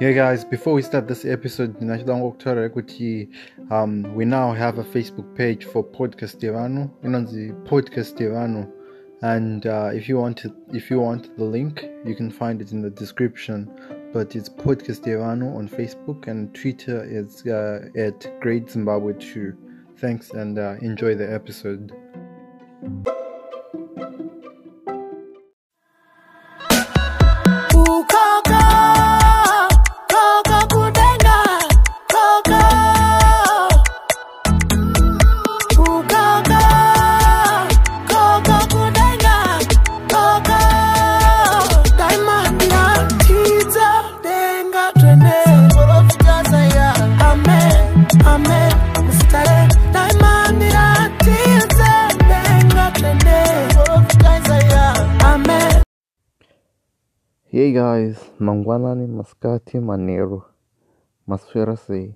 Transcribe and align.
Yeah, 0.00 0.12
guys, 0.12 0.46
before 0.46 0.72
we 0.72 0.80
start 0.80 1.06
this 1.06 1.26
episode, 1.26 1.76
um, 3.70 4.14
we 4.14 4.24
now 4.24 4.52
have 4.54 4.78
a 4.78 4.84
Facebook 4.84 5.36
page 5.36 5.66
for 5.66 5.84
Podcast 5.84 6.38
Devano, 6.38 6.90
Podcast 7.66 8.16
Devano. 8.16 8.72
And 9.20 9.66
uh, 9.66 9.90
if 9.92 10.08
you 10.08 10.16
want 10.16 10.46
if 10.72 10.90
you 10.90 11.00
want 11.00 11.36
the 11.36 11.44
link, 11.44 11.86
you 12.06 12.14
can 12.14 12.30
find 12.30 12.62
it 12.62 12.72
in 12.72 12.80
the 12.80 12.88
description. 12.88 13.70
But 14.14 14.34
it's 14.34 14.48
Podcast 14.48 15.04
Devano 15.04 15.54
on 15.54 15.68
Facebook 15.68 16.28
and 16.28 16.54
Twitter 16.54 17.04
is 17.04 17.46
uh, 17.46 17.90
at 17.94 18.40
Great 18.40 18.70
Zimbabwe 18.70 19.12
2. 19.20 19.54
Thanks 19.98 20.30
and 20.30 20.58
uh, 20.58 20.76
enjoy 20.80 21.14
the 21.14 21.30
episode. 21.30 21.92
Hey 57.60 57.72
guys, 57.72 58.16
Mangwanani 58.40 59.06
Maskati 59.06 59.80
Manero 59.80 60.44
Masferase. 61.28 62.14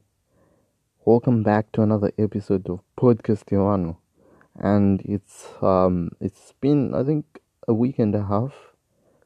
Welcome 1.04 1.42
back 1.42 1.70
to 1.72 1.82
another 1.82 2.10
episode 2.18 2.66
of 2.70 2.80
Podcast 2.98 3.44
Ivano. 3.52 3.98
And 4.56 5.02
it's 5.02 5.48
um 5.60 6.12
it's 6.18 6.54
been 6.62 6.94
I 6.94 7.04
think 7.04 7.42
a 7.68 7.74
week 7.74 7.98
and 7.98 8.14
a 8.14 8.24
half 8.24 8.54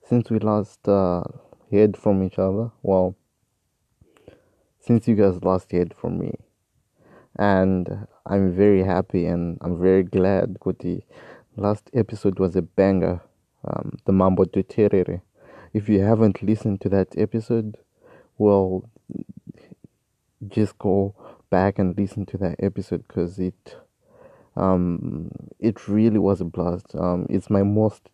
since 0.08 0.28
we 0.28 0.40
last 0.40 0.88
uh, 0.88 1.22
heard 1.70 1.96
from 1.96 2.24
each 2.24 2.40
other. 2.40 2.72
Well 2.82 3.14
since 4.80 5.06
you 5.06 5.14
guys 5.14 5.44
last 5.44 5.70
heard 5.70 5.94
from 5.94 6.18
me. 6.18 6.34
And 7.36 8.08
I'm 8.26 8.56
very 8.56 8.82
happy 8.82 9.24
and 9.26 9.56
I'm 9.60 9.80
very 9.80 10.02
glad 10.02 10.54
because 10.54 10.78
the 10.80 11.00
last 11.54 11.88
episode 11.94 12.40
was 12.40 12.56
a 12.56 12.62
banger. 12.62 13.20
Um, 13.64 13.98
the 14.04 14.12
Mambo 14.12 14.44
Dhuterere 14.46 15.20
if 15.72 15.88
you 15.88 16.00
haven't 16.00 16.42
listened 16.42 16.80
to 16.82 16.88
that 16.90 17.08
episode, 17.16 17.76
well, 18.36 18.88
just 20.48 20.78
go 20.78 21.14
back 21.50 21.78
and 21.78 21.96
listen 21.96 22.26
to 22.26 22.38
that 22.38 22.56
episode 22.58 23.04
because 23.08 23.38
it 23.38 23.76
um 24.56 25.30
it 25.58 25.88
really 25.88 26.18
was 26.18 26.40
a 26.40 26.44
blast. 26.44 26.94
Um, 26.94 27.26
it's 27.28 27.50
my 27.50 27.62
most 27.62 28.08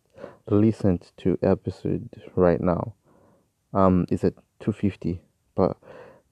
listened 0.49 1.11
to 1.19 1.39
episode 1.43 2.09
right 2.37 2.61
now. 2.61 2.95
Um, 3.73 4.07
it's 4.09 4.25
at 4.25 4.35
250, 4.61 5.21
but 5.55 5.77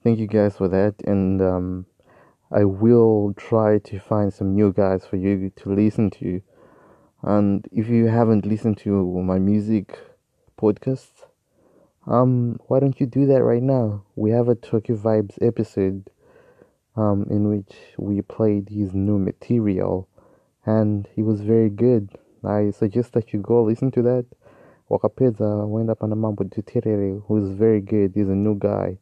thank 0.04 0.18
you 0.18 0.26
guys 0.26 0.56
for 0.56 0.68
that, 0.68 0.94
and 1.04 1.42
um, 1.42 1.86
I 2.50 2.64
will 2.64 3.34
try 3.36 3.78
to 3.78 3.98
find 3.98 4.32
some 4.32 4.54
new 4.54 4.72
guys 4.72 5.06
for 5.06 5.16
you 5.16 5.50
to 5.56 5.74
listen 5.74 6.10
to. 6.10 6.40
And 7.22 7.66
if 7.72 7.88
you 7.88 8.06
haven't 8.06 8.46
listened 8.46 8.78
to 8.78 9.22
my 9.22 9.38
music 9.38 9.98
podcast, 10.62 11.10
um, 12.06 12.56
why 12.68 12.78
don't 12.78 13.00
you 13.00 13.06
do 13.06 13.26
that 13.26 13.42
right 13.42 13.62
now? 13.62 14.04
We 14.14 14.30
have 14.30 14.48
a 14.48 14.54
Tocky 14.54 14.92
Vibes 14.92 15.36
episode, 15.42 16.08
um, 16.94 17.26
in 17.28 17.48
which 17.48 17.74
we 17.98 18.22
played 18.22 18.68
his 18.68 18.94
new 18.94 19.18
material, 19.18 20.08
and 20.64 21.08
he 21.16 21.22
was 21.24 21.40
very 21.40 21.68
good. 21.68 22.10
I 22.44 22.70
suggest 22.70 23.12
that 23.14 23.32
you 23.32 23.40
go 23.40 23.64
listen 23.64 23.90
to 23.90 24.02
that. 24.02 24.26
Wakapeza 24.88 25.66
went 25.66 25.90
up 25.90 26.04
on 26.04 26.12
a 26.12 26.16
mambo 26.16 26.44
Dhuterere, 26.44 27.24
who 27.26 27.44
is 27.44 27.50
very 27.50 27.80
good. 27.80 28.12
He's 28.14 28.28
a 28.28 28.36
new 28.36 28.54
guy, 28.56 28.98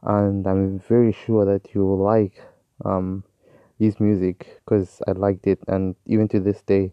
and 0.00 0.46
I'm 0.46 0.78
very 0.78 1.10
sure 1.10 1.44
that 1.44 1.74
you 1.74 1.84
will 1.84 1.98
like 1.98 2.40
um 2.84 3.24
his 3.80 3.98
music 3.98 4.60
because 4.64 5.02
I 5.08 5.10
liked 5.10 5.48
it, 5.48 5.58
and 5.66 5.96
even 6.06 6.28
to 6.28 6.38
this 6.38 6.62
day, 6.62 6.92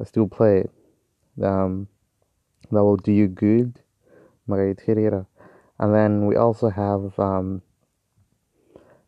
I 0.00 0.04
still 0.04 0.26
play 0.26 0.60
it. 0.60 0.70
Um, 1.44 1.88
that 2.70 2.84
will 2.84 2.96
do 2.96 3.12
you 3.12 3.28
good. 3.28 3.80
Margarita 4.46 5.26
And 5.78 5.94
then 5.94 6.26
we 6.26 6.36
also 6.36 6.70
have 6.70 7.18
um, 7.18 7.62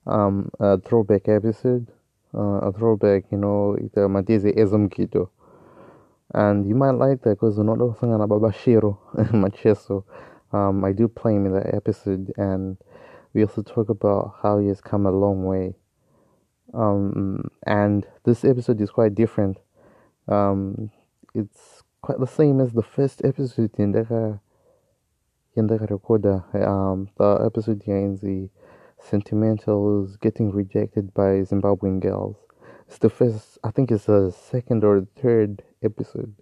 um, 0.07 0.51
a 0.59 0.79
throwback 0.79 1.29
episode, 1.29 1.87
uh, 2.35 2.61
a 2.69 2.73
throwback, 2.73 3.25
you 3.31 3.39
know, 3.39 3.77
the 3.95 4.03
Mateze 4.03 4.57
Ezumkito. 4.57 5.31
And 6.35 6.69
you 6.69 6.75
might 6.75 6.91
like 6.93 7.23
that 7.23 7.41
because 7.41 7.57
song 7.57 7.69
on 7.71 8.29
Babashiro 8.29 8.99
Macheso. 9.33 10.05
Um, 10.53 10.85
I 10.85 10.93
do 10.93 11.09
play 11.09 11.35
him 11.35 11.47
in 11.47 11.53
that 11.53 11.75
episode, 11.75 12.33
and 12.37 12.79
we 13.35 13.43
also 13.43 13.63
talk 13.63 13.89
about 13.89 14.37
how 14.43 14.59
he 14.59 14.69
has 14.69 14.81
come 14.81 15.07
a 15.07 15.11
long 15.11 15.45
way. 15.45 15.75
Um, 16.75 17.51
and 17.67 18.07
this 18.25 18.45
episode 18.45 18.81
is 18.81 18.91
quite 18.91 19.15
different. 19.15 19.59
Um, 20.27 20.91
it's 21.35 21.78
quite 22.01 22.19
the 22.19 22.27
same 22.27 22.61
as 22.61 22.73
the 22.73 22.83
first 22.83 23.25
episode 23.25 23.75
in 23.79 23.93
the 23.93 24.41
recorder 25.91 26.45
um, 26.67 27.09
the 27.17 27.41
episode 27.45 27.83
ends 27.89 28.21
the 28.21 28.49
sentimentals 29.01 30.17
getting 30.21 30.51
rejected 30.51 31.15
by 31.15 31.43
Zimbabwean 31.43 32.01
girls. 32.01 32.37
It's 32.87 32.99
the 32.99 33.11
first, 33.11 33.59
I 33.63 33.71
think 33.71 33.91
it's 33.91 34.07
the 34.07 34.31
second 34.31 34.85
or 34.85 35.07
third 35.21 35.63
episode. 35.83 36.35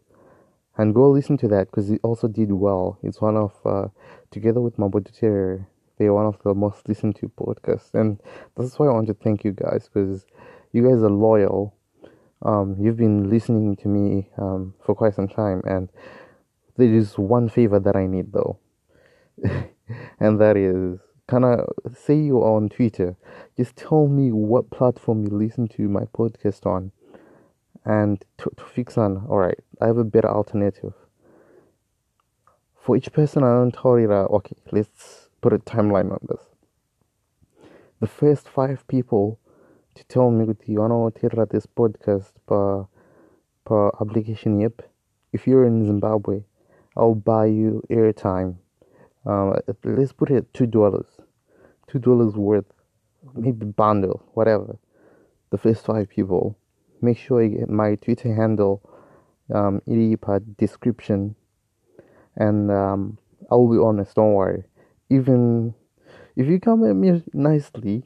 And 0.78 0.94
go 0.94 1.11
listen 1.11 1.37
to 1.39 1.49
that 1.49 1.71
because 1.71 1.91
it 1.91 2.00
also 2.03 2.28
did 2.28 2.53
well. 2.53 2.99
It's 3.03 3.21
one 3.21 3.37
of, 3.37 3.55
uh, 3.65 3.88
together 4.31 4.61
with 4.61 4.77
Mabodo 4.77 5.11
Terror, 5.19 5.67
they're 5.99 6.12
one 6.12 6.27
of 6.27 6.38
the 6.43 6.55
most 6.55 6.88
listened 6.88 7.17
to 7.17 7.28
podcasts. 7.28 7.94
And 7.94 8.21
that's 8.56 8.78
why 8.78 8.87
I 8.87 8.93
want 8.93 9.06
to 9.09 9.15
thank 9.15 9.44
you 9.44 9.53
guys 9.53 9.88
because 9.93 10.27
you 10.73 10.83
guys 10.83 11.03
are 11.03 11.11
loyal. 11.11 11.75
Um, 12.43 12.77
you've 12.81 12.97
been 12.97 13.31
listening 13.31 13.77
to 13.77 13.89
me 13.89 14.29
um, 14.39 14.75
for 14.85 14.95
quite 14.95 15.15
some 15.15 15.29
time. 15.29 15.63
And 15.65 15.89
there 16.77 16.93
is 16.93 17.19
one 17.19 17.49
favor 17.49 17.81
that 17.81 17.97
I 17.97 18.07
need 18.07 18.33
though 18.33 18.59
and 20.21 20.41
that 20.41 20.57
is 20.57 20.99
kind 21.27 21.45
of 21.45 21.69
say 21.95 22.17
you 22.17 22.39
on 22.39 22.69
Twitter, 22.69 23.17
just 23.57 23.77
tell 23.77 24.07
me 24.07 24.31
what 24.33 24.71
platform 24.71 25.25
you 25.25 25.31
listen 25.31 25.69
to 25.69 25.89
my 25.89 26.05
podcast 26.05 26.67
on, 26.67 26.93
and 27.85 28.25
to, 28.39 28.51
to 28.57 28.65
fix 28.65 28.97
on. 28.97 29.27
All 29.29 29.39
right, 29.39 29.59
I 29.81 29.87
have 29.87 29.99
a 29.99 30.05
better 30.05 30.31
alternative. 30.31 30.95
For 32.81 32.97
each 32.97 33.13
person 33.13 33.43
I 33.43 33.69
tell 33.71 33.99
you 33.99 34.09
that. 34.09 34.29
Okay, 34.31 34.57
let's 34.71 35.29
put 35.41 35.53
a 35.53 35.59
timeline 35.59 36.13
on 36.13 36.21
this. 36.29 36.41
The 38.01 38.07
first 38.07 38.49
five 38.49 38.87
people 38.87 39.39
to 39.97 40.05
tell 40.05 40.31
me 40.31 40.45
with 40.45 40.69
you 40.69 40.81
want 40.81 41.15
to 41.17 41.47
this 41.51 41.67
podcast 41.67 42.33
per 42.47 42.87
per 43.65 43.89
application 44.01 44.61
yep. 44.61 44.83
If 45.33 45.47
you're 45.47 45.65
in 45.65 45.84
Zimbabwe, 45.84 46.43
I'll 46.97 47.15
buy 47.15 47.47
you 47.47 47.83
airtime 47.91 48.56
um, 49.27 49.55
let's 49.83 50.12
put 50.12 50.31
it 50.31 50.53
two 50.55 50.67
dollars, 50.67 51.06
two 51.89 51.99
dollars 51.99 52.35
worth, 52.35 52.73
maybe 53.35 53.67
bundle, 53.67 54.23
whatever. 54.35 54.79
The 55.51 55.59
first 55.59 55.85
five 55.85 56.09
people, 56.09 56.56
make 57.03 57.19
sure 57.19 57.43
you 57.43 57.59
get 57.59 57.69
my 57.69 57.97
Twitter 57.97 58.33
handle, 58.33 58.89
um, 59.53 59.83
description, 60.56 61.35
and 62.37 62.70
um, 62.70 63.19
I 63.50 63.56
will 63.56 63.70
be 63.70 63.79
honest. 63.79 64.15
Don't 64.15 64.35
worry. 64.35 64.65
Even 65.11 65.75
if 66.37 66.47
you 66.47 66.61
come 66.61 66.88
at 66.88 66.94
me 66.94 67.23
nicely, 67.32 68.05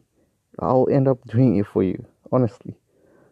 I'll 0.61 0.89
end 0.91 1.09
up 1.09 1.19
doing 1.27 1.57
it 1.57 1.67
for 1.67 1.83
you. 1.83 2.05
Honestly, 2.33 2.77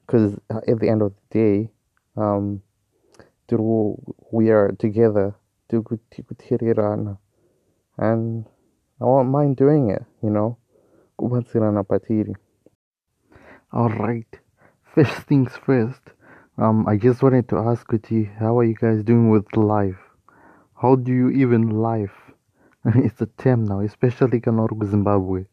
because 0.07 0.35
at 0.51 0.81
the 0.81 0.89
end 0.89 1.03
of 1.03 1.13
the 1.13 1.39
day, 1.39 1.71
um, 2.17 2.63
we 4.33 4.51
are 4.51 4.73
together. 4.73 5.35
And 7.99 8.47
I 9.01 9.05
won't 9.05 9.29
mind 9.29 9.57
doing 9.57 9.91
it, 9.91 10.05
you 10.23 10.31
know. 10.31 10.59
Alright. 13.73 14.41
First 14.95 15.23
things 15.29 15.53
first. 15.65 16.01
Um, 16.57 16.87
I 16.89 16.97
just 16.97 17.23
wanted 17.23 17.49
to 17.51 17.59
ask 17.59 17.87
you, 18.11 18.31
how 18.39 18.59
are 18.59 18.65
you 18.65 18.75
guys 18.75 19.05
doing 19.05 19.31
with 19.31 19.57
life? 19.57 19.99
How 20.81 20.97
do 20.97 21.13
you 21.13 21.31
even 21.31 21.71
life? 21.71 22.33
it's 22.85 23.21
a 23.21 23.27
term 23.27 23.65
now, 23.65 23.81
especially 23.81 24.41
in 24.45 24.91
Zimbabwe. 24.91 25.45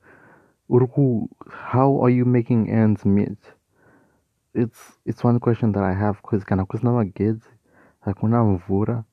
Urku, 0.70 1.28
how 1.48 2.02
are 2.04 2.10
you 2.10 2.26
making 2.26 2.70
ends 2.72 3.06
meet? 3.06 3.38
It's 4.54 4.98
it's 5.06 5.24
one 5.24 5.40
question 5.40 5.72
that 5.74 5.84
I 5.84 5.94
have 5.94 6.18
because 6.22 6.44
kana 6.44 6.66
kusina 6.66 6.92
magedzi 6.92 7.50
hakuna 8.06 8.44
mvura 8.44 9.04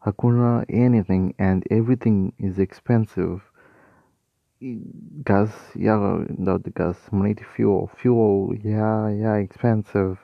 hakuna 0.00 0.64
anything 0.68 1.34
and 1.38 1.64
everything 1.70 2.32
is 2.38 2.58
expensive. 2.58 3.40
Gas 5.24 5.50
yeah 5.76 6.24
not 6.38 6.64
the 6.64 6.70
gas 6.70 6.96
money 7.12 7.34
fuel 7.54 7.88
fuel 7.96 8.54
yeah 8.64 9.08
yeah 9.10 9.36
expensive. 9.36 10.18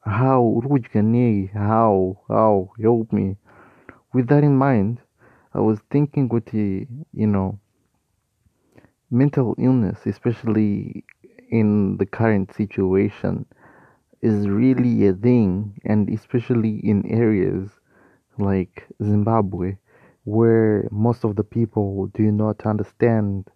How 0.00 0.42
urujgani 0.42 1.52
how 1.52 2.18
how 2.28 2.70
help 2.80 3.12
me. 3.12 3.36
With 4.12 4.26
that 4.28 4.42
in 4.42 4.56
mind 4.56 4.98
i 5.54 5.60
was 5.60 5.78
thinking 5.90 6.28
with 6.28 6.46
the 6.46 6.88
you 7.12 7.26
know 7.26 7.58
mental 9.12 9.54
illness 9.58 9.98
especially 10.06 11.04
in 11.50 11.96
the 11.98 12.06
current 12.06 12.52
situation 12.54 13.44
is 14.22 14.48
really 14.48 15.06
a 15.06 15.12
thing 15.12 15.78
and 15.84 16.08
especially 16.08 16.80
in 16.82 17.04
areas 17.06 17.70
like 18.38 18.86
zimbabwe 19.02 19.76
where 20.24 20.88
most 20.90 21.24
of 21.24 21.36
the 21.36 21.44
people 21.44 22.06
do 22.14 22.32
not 22.32 22.64
understand 22.64 23.46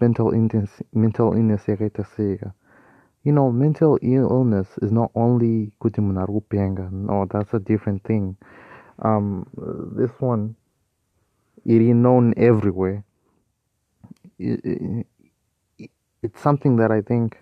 mental 0.00 0.32
illness 0.32 0.70
mental 0.92 1.34
illness 1.34 1.68
you 3.24 3.32
know 3.32 3.50
mental 3.50 3.98
illness 4.02 4.68
is 4.82 4.92
not 4.92 5.10
only 5.14 5.72
kuti 5.80 6.00
munhu 6.00 6.92
no 6.92 7.26
that's 7.30 7.54
a 7.54 7.58
different 7.58 8.02
thing. 8.04 8.36
Um, 8.98 9.46
this 9.96 10.10
one 10.20 10.54
it 11.64 11.80
is 11.80 11.94
known 11.94 12.34
everywhere 12.36 13.02
it, 14.38 14.60
it, 14.64 15.06
it's 16.22 16.40
something 16.40 16.76
that 16.76 16.90
i 16.90 17.00
think 17.00 17.38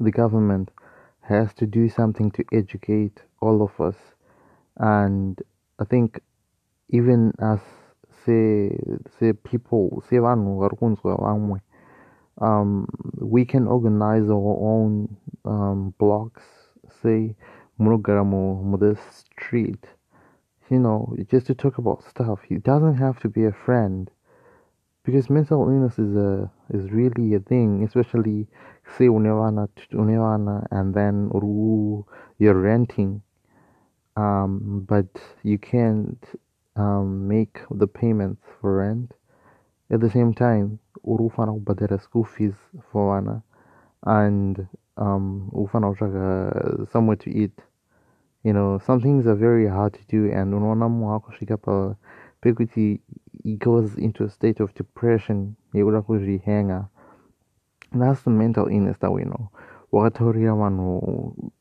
the 0.00 0.10
government 0.10 0.70
has 1.22 1.52
to 1.54 1.66
do 1.66 1.88
something 1.88 2.30
to 2.32 2.44
educate 2.52 3.22
all 3.40 3.62
of 3.62 3.80
us. 3.80 3.96
And 4.76 5.40
i 5.78 5.84
think 5.84 6.20
even 6.90 7.32
as 7.40 7.60
say 8.24 8.78
say 9.18 9.32
people 9.32 10.02
say 10.08 10.18
um, 12.40 12.86
we 13.18 13.44
can 13.44 13.66
organize 13.66 14.28
our 14.30 14.56
own 14.60 15.16
um, 15.44 15.94
blocks 15.98 16.42
say 17.02 17.34
munogara 17.80 18.24
this 18.80 19.00
street. 19.38 19.84
You 20.70 20.78
know 20.80 21.14
just 21.30 21.46
to 21.48 21.54
talk 21.54 21.78
about 21.78 22.04
stuff. 22.04 22.40
It 22.50 22.62
doesn't 22.62 22.96
have 22.96 23.20
to 23.20 23.28
be 23.28 23.44
a 23.44 23.52
friend 23.52 24.10
because 25.10 25.28
mental 25.30 25.68
illness 25.68 25.98
is 25.98 26.14
a 26.16 26.50
is 26.70 26.90
really 26.90 27.34
a 27.34 27.40
thing 27.40 27.82
especially 27.84 28.46
say 28.96 29.06
unevana 29.06 29.68
unevana 29.92 30.66
and 30.70 30.94
then 30.94 31.30
you're 32.38 32.54
renting 32.54 33.20
um, 34.16 34.84
but 34.88 35.06
you 35.42 35.58
can't 35.58 36.24
um, 36.76 37.28
make 37.28 37.60
the 37.70 37.86
payments 37.86 38.42
for 38.60 38.78
rent. 38.78 39.14
At 39.90 40.00
the 40.00 40.10
same 40.10 40.34
time 40.34 40.78
urufana 41.06 41.52
kubhadhara 41.58 42.00
school 42.00 42.24
fees 42.24 42.54
for 42.92 43.14
vana 43.14 43.42
and 44.04 44.66
um, 44.96 45.50
ufana 45.54 45.90
kutsvaga 45.90 46.90
somewhere 46.92 47.16
to 47.16 47.30
eat. 47.30 47.58
You 48.44 48.52
know 48.52 48.78
some 48.86 49.00
things 49.00 49.26
are 49.26 49.34
very 49.34 49.68
hard 49.68 49.94
to 49.94 50.00
do 50.08 50.30
and 50.32 50.54
unoona 50.54 50.88
munhu 50.88 51.14
akusvika 51.14 51.96
pekuti 52.42 53.00
goes 53.44 53.96
into 53.98 54.24
a 54.24 54.30
state 54.30 54.60
of 54.60 54.74
depression 54.74 55.56
yekuda 55.74 56.02
kuzvihenga 56.02 56.88
that's 57.92 58.22
the 58.22 58.30
mental 58.30 58.68
illness 58.68 58.96
that 59.00 59.10
we 59.10 59.24
know. 59.24 59.50
Wakataurira 59.92 60.54
vanhu 60.54 61.52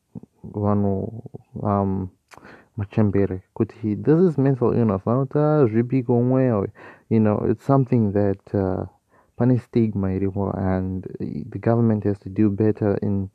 vanhu 0.44 1.24
um, 1.64 2.12
machembere. 2.78 3.42
Kuti 3.56 4.04
this 4.04 4.20
is 4.20 4.38
mental 4.38 4.74
illness. 4.74 5.02
Vanota 5.06 5.66
zvipiko 5.68 6.18
umwe 6.18 6.70
you 7.10 7.20
know 7.20 7.38
it's 7.50 7.66
something 7.66 8.12
that 8.12 8.40
uh, 8.54 8.86
stigma 9.58 10.10
and 10.10 11.08
the 11.20 11.60
government 11.60 12.04
has 12.04 12.20
to 12.20 12.30
do 12.30 12.52
better 12.52 12.96
in 13.02 13.30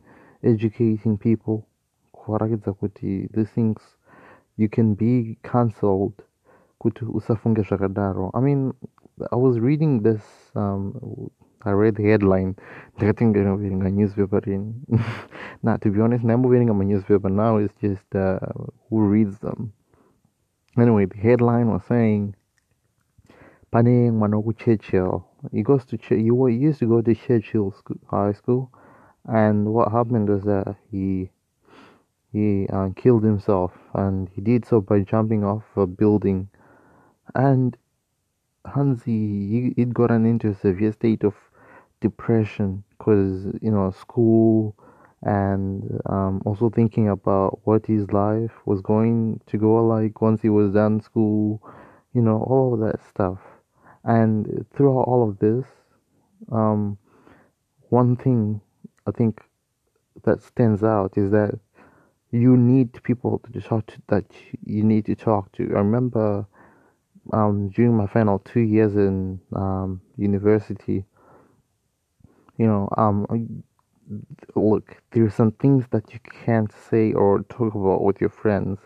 educating 0.45 1.19
people. 1.19 1.67
Kuvarakidza 2.15 2.73
kuti 2.75 3.29
these 3.33 3.51
things 3.51 3.81
you 4.57 4.69
can 4.69 4.95
be 4.95 5.37
cancelled 5.43 6.23
kuti 6.85 7.05
usafunge 7.05 7.63
zvakadaro 7.63 8.31
i 8.35 8.41
mean 8.41 8.73
i 9.33 9.39
was 9.45 9.57
reading 9.59 10.03
this 10.03 10.53
um, 10.55 10.93
i 11.65 11.73
read 11.73 11.97
the 11.97 12.03
headline 12.03 12.55
ndakati 12.97 13.25
ndinoverenga 13.25 13.91
newspaper 13.91 14.41
rini 14.41 14.75
nah 15.63 15.79
to 15.79 15.91
be 15.91 16.03
honest 16.03 16.25
ndamboverenga 16.25 16.75
manewspaper 16.75 17.31
now 17.31 17.61
it's 17.61 17.81
just 17.81 18.15
uh, 18.15 18.39
who 18.91 19.13
reads 19.13 19.41
them. 19.41 19.71
Anyway 20.77 21.07
the 21.07 21.19
headline 21.19 21.65
was 21.65 21.83
saying 21.89 22.33
pane 23.71 24.11
mwana 24.11 24.37
wekuchurchill 24.37 25.21
he 25.53 25.63
goes 25.63 25.87
to 25.87 25.97
he 26.09 26.69
used 26.69 26.79
to 26.79 26.87
go 26.87 27.03
to 27.03 27.15
churchill 27.15 27.71
school, 27.71 27.97
high 28.11 28.35
school 28.35 28.69
and 29.25 29.69
what 29.69 29.93
happened 29.93 30.29
was 30.29 30.43
that 30.43 30.77
he 30.91 31.31
he 32.33 32.67
uh, 32.73 32.89
killed 32.97 33.25
himself 33.25 33.73
and 33.95 34.29
he 34.35 34.43
did 34.43 34.67
so 34.67 34.81
by 34.81 35.01
jumping 35.01 35.45
off 35.45 35.65
a 35.77 35.87
building 35.87 36.49
and 37.35 37.77
Hansi 38.75 39.73
he'd 39.77 39.95
gotten 39.95 40.27
into 40.27 40.51
a 40.51 40.55
severe 40.55 40.93
state 40.93 41.25
of 41.25 41.35
depression 42.01 42.85
because 42.99 43.47
you 43.63 43.71
know 43.71 43.91
school 43.91 44.75
and 45.23 46.01
um, 46.07 46.43
also 46.45 46.69
thinking 46.71 47.09
about 47.09 47.61
what 47.65 47.87
his 47.87 48.11
life 48.13 48.53
was 48.67 48.81
going 48.83 49.41
to 49.47 49.57
go 49.59 49.85
like 49.87 50.21
once 50.21 50.43
he 50.43 50.51
was 50.51 50.73
done 50.73 51.01
school 51.01 51.63
you 52.15 52.21
know 52.23 52.43
all 52.43 52.75
of 52.75 52.81
that 52.81 53.01
stuff 53.09 53.39
and 54.05 54.67
throughout 54.75 55.05
all 55.05 55.29
of 55.29 55.39
this 55.39 55.67
um, 56.53 56.99
one 57.91 58.17
thing 58.17 58.61
i 59.07 59.11
think 59.11 59.41
that 60.25 60.43
stands 60.43 60.83
out 60.83 61.17
is 61.17 61.31
that 61.31 61.59
you 62.31 62.57
need 62.57 62.93
people 63.05 63.41
to 63.53 63.61
talk 63.61 63.87
to 63.87 64.03
that 64.09 64.25
you 64.65 64.83
need 64.83 65.07
to 65.07 65.15
talk 65.15 65.53
to. 65.53 65.63
I 65.75 65.79
remember 65.79 66.47
um, 67.33 67.71
during 67.71 67.97
my 67.97 68.07
final 68.07 68.39
two 68.41 68.61
years 68.61 68.95
in 68.95 69.41
um, 69.55 70.01
university, 70.17 71.05
you 72.59 72.67
know, 72.67 72.89
um, 72.97 73.27
look, 74.55 74.97
there's 75.13 75.35
some 75.35 75.53
things 75.53 75.85
that 75.91 76.13
you 76.13 76.21
can't 76.45 76.73
say 76.91 77.13
or 77.13 77.43
talk 77.49 77.75
about 77.75 78.03
with 78.03 78.21
your 78.21 78.31
friends. 78.31 78.79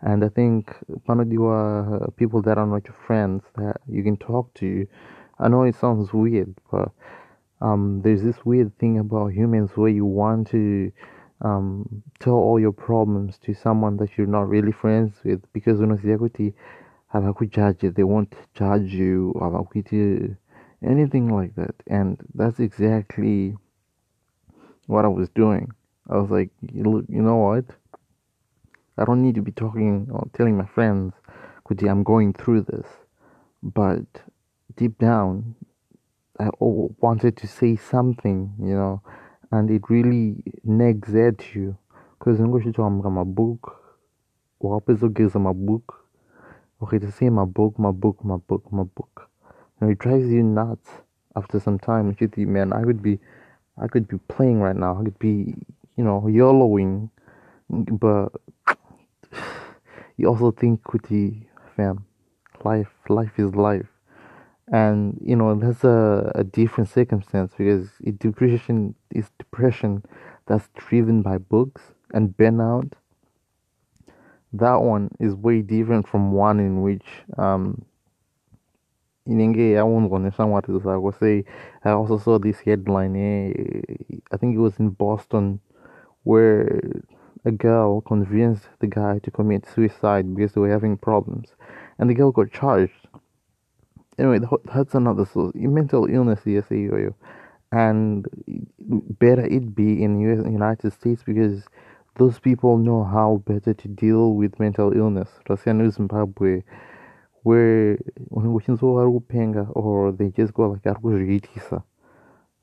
And 0.00 0.24
I 0.24 0.28
think 0.28 0.74
you 0.88 1.44
are 1.46 2.10
people 2.16 2.42
that 2.42 2.58
are 2.58 2.66
not 2.66 2.84
your 2.86 2.96
friends 3.06 3.44
that 3.56 3.76
you 3.88 4.02
can 4.02 4.16
talk 4.16 4.52
to. 4.54 4.86
I 5.38 5.48
know 5.48 5.62
it 5.62 5.76
sounds 5.76 6.12
weird, 6.12 6.54
but 6.70 6.90
um, 7.60 8.00
there's 8.02 8.22
this 8.22 8.44
weird 8.44 8.76
thing 8.78 8.98
about 8.98 9.28
humans 9.28 9.70
where 9.76 9.90
you 9.90 10.04
want 10.04 10.48
to 10.48 10.90
um, 11.42 12.02
tell 12.18 12.34
all 12.34 12.58
your 12.58 12.72
problems 12.72 13.38
to 13.44 13.54
someone 13.54 13.96
that 13.98 14.16
you're 14.16 14.26
not 14.26 14.48
really 14.48 14.72
friends 14.72 15.14
with 15.24 15.40
because 15.52 15.78
unoziva 15.78 16.32
kuti 17.12 17.50
havakujaji 17.52 17.90
they 17.90 18.04
won't 18.04 18.34
judge 18.54 18.94
you 18.94 19.32
havakuiti 19.40 20.36
anything 20.82 21.28
like 21.30 21.54
that. 21.54 21.74
And 21.86 22.18
that's 22.34 22.58
exactly 22.60 23.56
what 24.86 25.04
i 25.04 25.08
was 25.08 25.28
doing. 25.34 25.68
I 26.10 26.16
was 26.16 26.30
like 26.30 26.50
you, 26.72 27.04
know 27.08 27.36
what? 27.36 27.64
I 28.98 29.04
don't 29.04 29.22
need 29.22 29.34
to 29.36 29.42
be 29.42 29.52
talking 29.52 30.08
or 30.10 30.26
telling 30.32 30.56
my 30.56 30.66
friends 30.66 31.14
kuti 31.64 31.88
i'm 31.88 32.02
going 32.02 32.32
through 32.32 32.62
this. 32.62 32.86
But 33.62 34.06
deep 34.76 34.98
down 34.98 35.54
i 36.40 36.48
wanted 36.58 37.36
to 37.36 37.46
say 37.46 37.76
something 37.76 38.52
you 38.58 38.74
know 38.74 39.02
and 39.50 39.70
it 39.70 39.82
really 39.90 40.42
nags 40.64 41.14
at 41.14 41.54
you. 41.54 41.76
Because 42.18 42.40
ngoshito 42.40 42.84
amka 42.84 43.10
my 43.10 43.24
book 43.24 43.76
wakapedza 44.60 45.38
my 45.40 45.52
book 45.52 46.01
okay 46.82 46.98
to 46.98 47.10
say 47.12 47.28
my 47.30 47.44
book 47.44 47.78
my 47.78 47.90
book 47.90 48.24
my 48.24 48.36
book 48.36 48.64
my 48.72 48.82
book. 48.82 49.30
And 49.80 49.90
it 49.90 49.98
drives 49.98 50.28
you 50.30 50.42
nuts 50.42 50.90
after 51.36 51.60
some 51.60 51.78
time. 51.78 52.14
You 52.20 52.28
think 52.28 52.48
man 52.48 52.72
i 52.72 52.82
could 52.82 53.02
be 53.02 53.18
i 53.78 53.86
could 53.86 54.08
be 54.08 54.18
playing 54.28 54.60
right 54.60 54.76
now. 54.76 54.98
I 55.00 55.04
could 55.04 55.18
be 55.18 55.54
you 55.96 56.04
know 56.04 56.22
yoloing 56.26 57.10
but 57.70 58.32
you 60.16 60.26
also 60.28 60.50
think 60.50 60.82
kuti 60.82 61.46
fam. 61.76 62.04
Life 62.64 62.90
life 63.08 63.38
is 63.38 63.54
life. 63.54 63.86
And 64.68 65.18
you 65.24 65.36
know 65.36 65.54
that's 65.54 65.84
a, 65.84 66.32
a 66.34 66.44
different 66.44 66.90
circumstance 66.90 67.52
because 67.56 67.90
depression 68.18 68.94
is 69.10 69.30
depression 69.38 70.04
that's 70.46 70.68
driven 70.74 71.22
by 71.22 71.38
books 71.38 71.82
and 72.12 72.36
burnout 72.36 72.92
that 74.52 74.76
one 74.76 75.10
is 75.20 75.34
way 75.34 75.62
different 75.62 76.06
from 76.06 76.32
one 76.32 76.60
in 76.60 76.82
which 76.82 77.06
um 77.38 77.84
inenge 79.26 79.72
yaunzwa 79.72 81.14
say 81.18 81.44
i 81.84 81.90
also 81.90 82.18
saw 82.18 82.38
this 82.38 82.60
headline 82.60 83.16
eh, 83.16 83.52
i 84.32 84.36
think 84.36 84.54
it 84.54 84.58
was 84.58 84.78
in 84.78 84.90
boston 84.90 85.60
where 86.24 86.80
a 87.44 87.50
girl 87.50 88.00
convinced 88.00 88.68
the 88.80 88.86
guy 88.86 89.18
to 89.20 89.30
commit 89.30 89.66
suicide 89.66 90.34
because 90.34 90.52
they 90.52 90.60
were 90.60 90.70
having 90.70 90.96
problems, 90.96 91.48
and 91.98 92.08
the 92.08 92.14
girl 92.14 92.30
got 92.30 92.52
charged. 92.52 93.08
Anyway, 94.18 94.38
that's 94.74 94.94
another 94.94 95.26
source. 95.26 95.52
Mental 95.54 96.06
illness, 96.06 96.40
yes, 96.44 96.64
and 97.72 98.26
better 99.18 99.44
it 99.46 99.74
be 99.74 100.02
in 100.02 100.20
US, 100.20 100.44
United 100.44 100.92
States 100.92 101.22
because 101.24 101.64
those 102.16 102.38
people 102.38 102.76
know 102.76 103.04
how 103.04 103.42
better 103.46 103.74
to 103.74 103.88
deal 103.88 104.34
with 104.34 104.60
mental 104.60 104.92
illness. 104.92 105.30
Russia 105.48 105.72
Zimbabwe, 105.90 106.62
where 107.42 107.98
or 109.74 110.12
they 110.12 110.28
just 110.30 110.54
go 110.54 110.68
like 110.68 110.82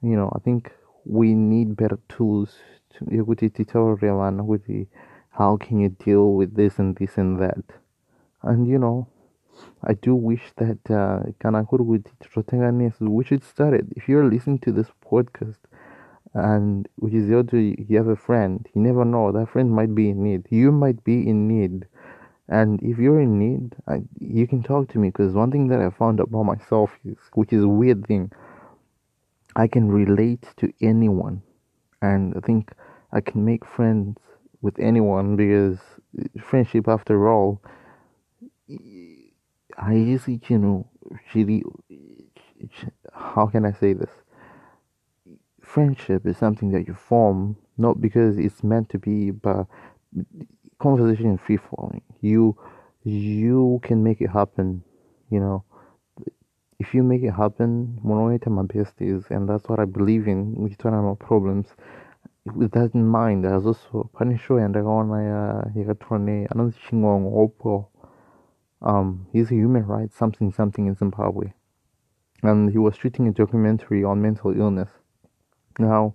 you 0.02 0.16
know, 0.16 0.32
I 0.36 0.40
think 0.40 0.72
we 1.06 1.34
need 1.34 1.76
better 1.76 2.00
tools 2.08 2.58
to 2.92 3.06
tutorial 3.50 4.22
with 4.46 4.68
how 5.32 5.58
can 5.58 5.80
you 5.80 5.90
deal 5.90 6.34
with 6.34 6.56
this 6.56 6.80
and 6.80 6.96
this 6.96 7.18
and 7.18 7.40
that. 7.40 7.64
And 8.44 8.68
you 8.68 8.78
know, 8.78 9.08
I 9.84 9.94
do 9.94 10.16
wish 10.16 10.52
that 10.58 10.90
uh, 10.90 11.32
we 13.00 13.24
should 13.24 13.44
start 13.44 13.74
it. 13.74 13.86
If 13.96 14.08
you're 14.08 14.30
listening 14.30 14.60
to 14.60 14.72
this 14.72 14.88
podcast 15.06 15.58
and 16.34 16.88
which 16.98 17.14
is 17.14 17.28
the 17.28 17.40
other 17.40 17.60
you 17.60 17.98
have 17.98 18.08
a 18.08 18.16
friend, 18.16 18.68
you 18.74 18.82
never 18.82 19.04
know 19.04 19.32
that 19.32 19.50
friend 19.50 19.72
might 19.72 19.96
be 19.96 20.10
in 20.10 20.24
need. 20.24 20.46
You 20.50 20.72
might 20.72 21.04
be 21.04 21.28
in 21.28 21.48
need. 21.48 21.88
And 22.48 22.82
if 22.82 22.98
you're 22.98 23.22
in 23.22 23.38
need, 23.38 23.76
I, 23.88 24.02
you 24.20 24.48
can 24.48 24.64
talk 24.64 24.90
to 24.90 24.98
me 24.98 25.10
because 25.10 25.34
one 25.34 25.52
thing 25.52 25.68
that 25.68 25.80
I 25.80 25.90
found 25.92 26.20
about 26.20 26.44
myself 26.44 26.92
is, 27.06 27.18
which 27.34 27.54
is 27.54 27.64
a 27.64 27.68
weird 27.68 28.06
thing, 28.08 28.32
I 29.56 29.68
can 29.68 29.92
relate 29.92 30.46
to 30.58 30.72
anyone, 30.82 31.42
and 32.02 32.34
I 32.36 32.40
think 32.40 32.72
I 33.12 33.22
can 33.22 33.46
make 33.46 33.66
friends 33.66 34.18
with 34.62 34.80
anyone 34.80 35.36
because 35.36 35.80
friendship, 36.42 36.88
after 36.88 37.30
all, 37.30 37.62
I 39.78 39.94
usually, 39.94 40.42
you 40.48 40.58
know, 40.58 40.88
really, 41.34 41.64
how 43.14 43.48
can 43.48 43.66
I 43.66 43.74
say 43.74 43.94
this? 43.94 44.10
Friendship 45.74 46.26
is 46.26 46.38
something 46.38 46.72
that 46.72 46.88
you 46.88 46.94
form 46.94 47.56
not 47.78 48.02
because 48.02 48.38
it's 48.38 48.64
meant 48.64 48.90
to 48.90 48.98
be, 48.98 49.32
but 49.32 49.68
conversation 50.80 51.34
is 51.34 51.40
free 51.40 51.58
flowing. 51.58 52.02
You, 52.22 52.58
you 53.04 53.80
can 53.84 54.04
make 54.04 54.20
it 54.22 54.30
happen, 54.30 54.84
you 55.30 55.40
know 55.40 55.64
if 56.80 56.94
you 56.94 57.04
make 57.04 57.24
it 57.24 57.32
happen, 57.32 58.00
monoita 58.06 58.48
my 58.48 58.62
besties, 58.64 59.30
and 59.30 59.50
that's 59.50 59.68
what 59.68 59.80
I 59.80 59.86
believe 59.86 60.28
in. 60.28 60.56
We 60.56 60.76
turn 60.76 60.94
our 60.94 61.16
problems. 61.16 61.68
With 62.46 62.72
that 62.72 62.96
in 62.96 63.06
mind, 63.06 63.46
I 63.46 63.54
also 63.56 64.10
panisho 64.16 64.64
and 64.64 64.76
I 64.78 64.82
want 64.82 65.12
to 65.12 66.48
another. 66.52 67.86
Um, 68.82 69.28
he's 69.34 69.52
a 69.52 69.56
human 69.56 69.86
rights 69.86 70.16
something 70.16 70.54
something 70.54 70.88
in 70.88 70.96
Zimbabwe, 70.96 71.52
and 72.44 72.72
he 72.72 72.78
was 72.78 72.96
shooting 72.96 73.28
a 73.28 73.32
documentary 73.32 74.06
on 74.06 74.22
mental 74.22 74.58
illness. 74.58 74.90
Now, 75.80 76.14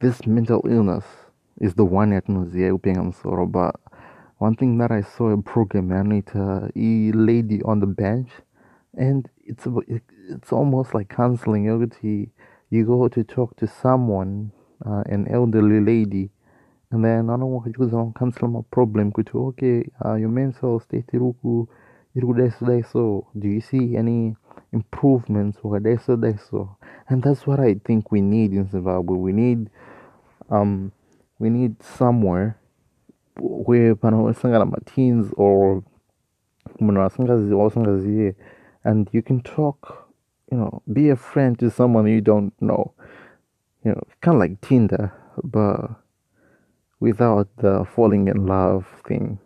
this 0.00 0.26
mental 0.26 0.62
illness 0.66 1.04
is 1.60 1.74
the 1.74 1.84
one 1.84 2.14
at 2.14 2.26
Nozia 2.28 2.76
Upengamsoro, 2.76 3.50
but 3.52 3.76
one 4.38 4.56
thing 4.56 4.78
that 4.78 4.90
I 4.90 5.02
saw 5.02 5.28
a 5.28 5.42
program 5.42 5.88
man 5.88 6.08
with 6.08 6.34
a 6.34 6.70
lady 6.74 7.62
on 7.62 7.80
the 7.80 7.86
bench 7.86 8.30
and 8.96 9.28
it's 9.44 9.66
it's 10.28 10.50
almost 10.50 10.94
like 10.94 11.10
counseling. 11.10 11.64
You 11.64 12.26
you 12.70 12.84
go 12.86 13.08
to 13.08 13.22
talk 13.22 13.56
to 13.56 13.66
someone 13.66 14.50
uh, 14.84 15.02
an 15.06 15.28
elderly 15.28 15.80
lady 15.80 16.30
and 16.90 17.04
then 17.04 17.28
I 17.28 17.36
don't 17.36 17.50
want 17.50 17.74
to 17.74 17.82
use 17.82 17.92
cancel 18.18 18.48
my 18.48 18.60
problem. 18.70 19.12
Could 19.12 19.30
okay 19.34 19.84
uh, 20.04 20.14
your 20.14 20.30
mental 20.30 20.80
state 20.80 21.06
iruku 21.12 21.68
so 22.92 23.26
do 23.38 23.48
you 23.48 23.60
see 23.60 23.94
any 23.94 24.34
improvements 24.72 25.58
or 25.62 25.80
so 26.50 26.76
and 27.08 27.22
that's 27.22 27.46
what 27.46 27.60
I 27.60 27.76
think 27.84 28.10
we 28.10 28.20
need 28.20 28.52
in 28.52 28.68
Zimbabwe. 28.68 29.16
We 29.16 29.32
need 29.32 29.70
um 30.50 30.92
we 31.38 31.50
need 31.50 31.82
somewhere 31.82 32.58
where 33.38 33.94
panosangana 33.94 34.68
mateens 34.70 35.32
or 35.36 35.84
and 38.84 39.08
you 39.12 39.22
can 39.22 39.40
talk 39.42 40.10
you 40.50 40.58
know 40.58 40.82
be 40.92 41.10
a 41.10 41.16
friend 41.16 41.58
to 41.58 41.70
someone 41.70 42.06
you 42.06 42.20
don't 42.20 42.52
know. 42.60 42.92
You 43.84 43.92
know 43.92 44.02
kind 44.20 44.36
of 44.36 44.40
like 44.40 44.60
tinder 44.60 45.12
but 45.44 45.90
without 46.98 47.48
the 47.58 47.84
falling 47.94 48.26
in 48.26 48.46
love 48.46 48.86
thing 49.06 49.38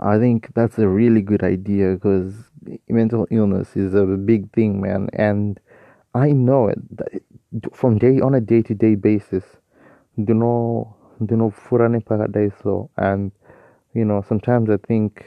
i 0.00 0.18
think 0.18 0.52
that's 0.54 0.78
a 0.78 0.88
really 0.88 1.22
good 1.22 1.42
idea 1.42 1.94
because 1.94 2.34
mental 2.88 3.26
illness 3.30 3.76
is 3.76 3.94
a 3.94 4.04
big 4.04 4.50
thing 4.52 4.80
man. 4.80 5.08
And 5.12 5.60
i 6.14 6.30
know 6.32 6.68
it 6.68 6.78
from 7.72 7.98
day 7.98 8.20
on 8.20 8.34
a 8.34 8.40
day-to-day 8.40 8.96
basis 8.96 9.44
you 10.16 10.34
know 10.34 10.96
ndinopfuura 11.20 12.52
so 12.62 12.90
and 12.96 13.30
you 13.94 14.04
know 14.04 14.22
sometimes 14.26 14.68
i 14.70 14.76
think 14.88 15.24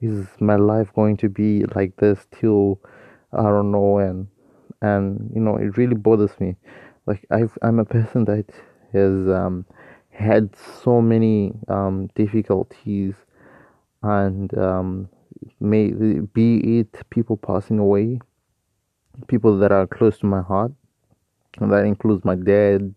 is 0.00 0.26
my 0.40 0.56
life 0.56 0.92
going 0.94 1.16
to 1.16 1.28
be 1.28 1.64
like 1.74 1.96
this 1.96 2.26
till 2.30 2.80
i 3.32 3.42
don't 3.42 3.70
know 3.70 3.92
when? 3.92 4.28
And 4.82 5.30
you 5.34 5.40
know 5.40 5.56
it 5.56 5.76
really 5.76 5.94
bothers 5.94 6.38
me. 6.40 6.56
Like 7.06 7.26
i 7.30 7.42
i'm 7.62 7.78
a 7.78 7.84
person 7.84 8.24
that 8.26 8.46
has 8.92 9.28
um, 9.28 9.66
had 10.10 10.50
so 10.82 11.00
many 11.00 11.52
um, 11.68 12.08
difficulties 12.14 13.14
and 14.02 14.56
um, 14.58 15.08
may 15.60 15.90
be 15.90 16.78
it 16.80 17.08
people 17.10 17.36
passing 17.36 17.78
away 17.78 18.18
people 19.26 19.58
that 19.58 19.72
are 19.72 19.86
close 19.86 20.18
to 20.18 20.26
my 20.26 20.40
heart 20.40 20.72
and 21.58 21.70
that 21.70 21.84
includes 21.84 22.24
my 22.24 22.34
dad 22.34 22.94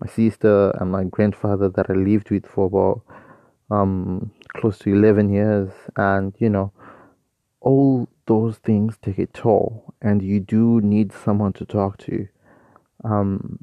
my 0.00 0.06
sister 0.10 0.70
and 0.80 0.90
my 0.90 1.04
grandfather 1.04 1.68
that 1.68 1.90
I 1.90 1.92
lived 1.92 2.30
with 2.30 2.46
for 2.46 2.66
about 2.66 3.02
um, 3.70 4.32
close 4.56 4.78
to 4.78 4.92
11 4.92 5.32
years. 5.32 5.70
And, 5.96 6.34
you 6.38 6.48
know, 6.48 6.72
all 7.60 8.08
those 8.26 8.56
things 8.56 8.96
take 9.02 9.18
a 9.18 9.26
toll, 9.26 9.94
and 10.00 10.22
you 10.22 10.40
do 10.40 10.80
need 10.80 11.12
someone 11.12 11.52
to 11.54 11.64
talk 11.64 11.98
to. 11.98 12.26
Um, 13.04 13.58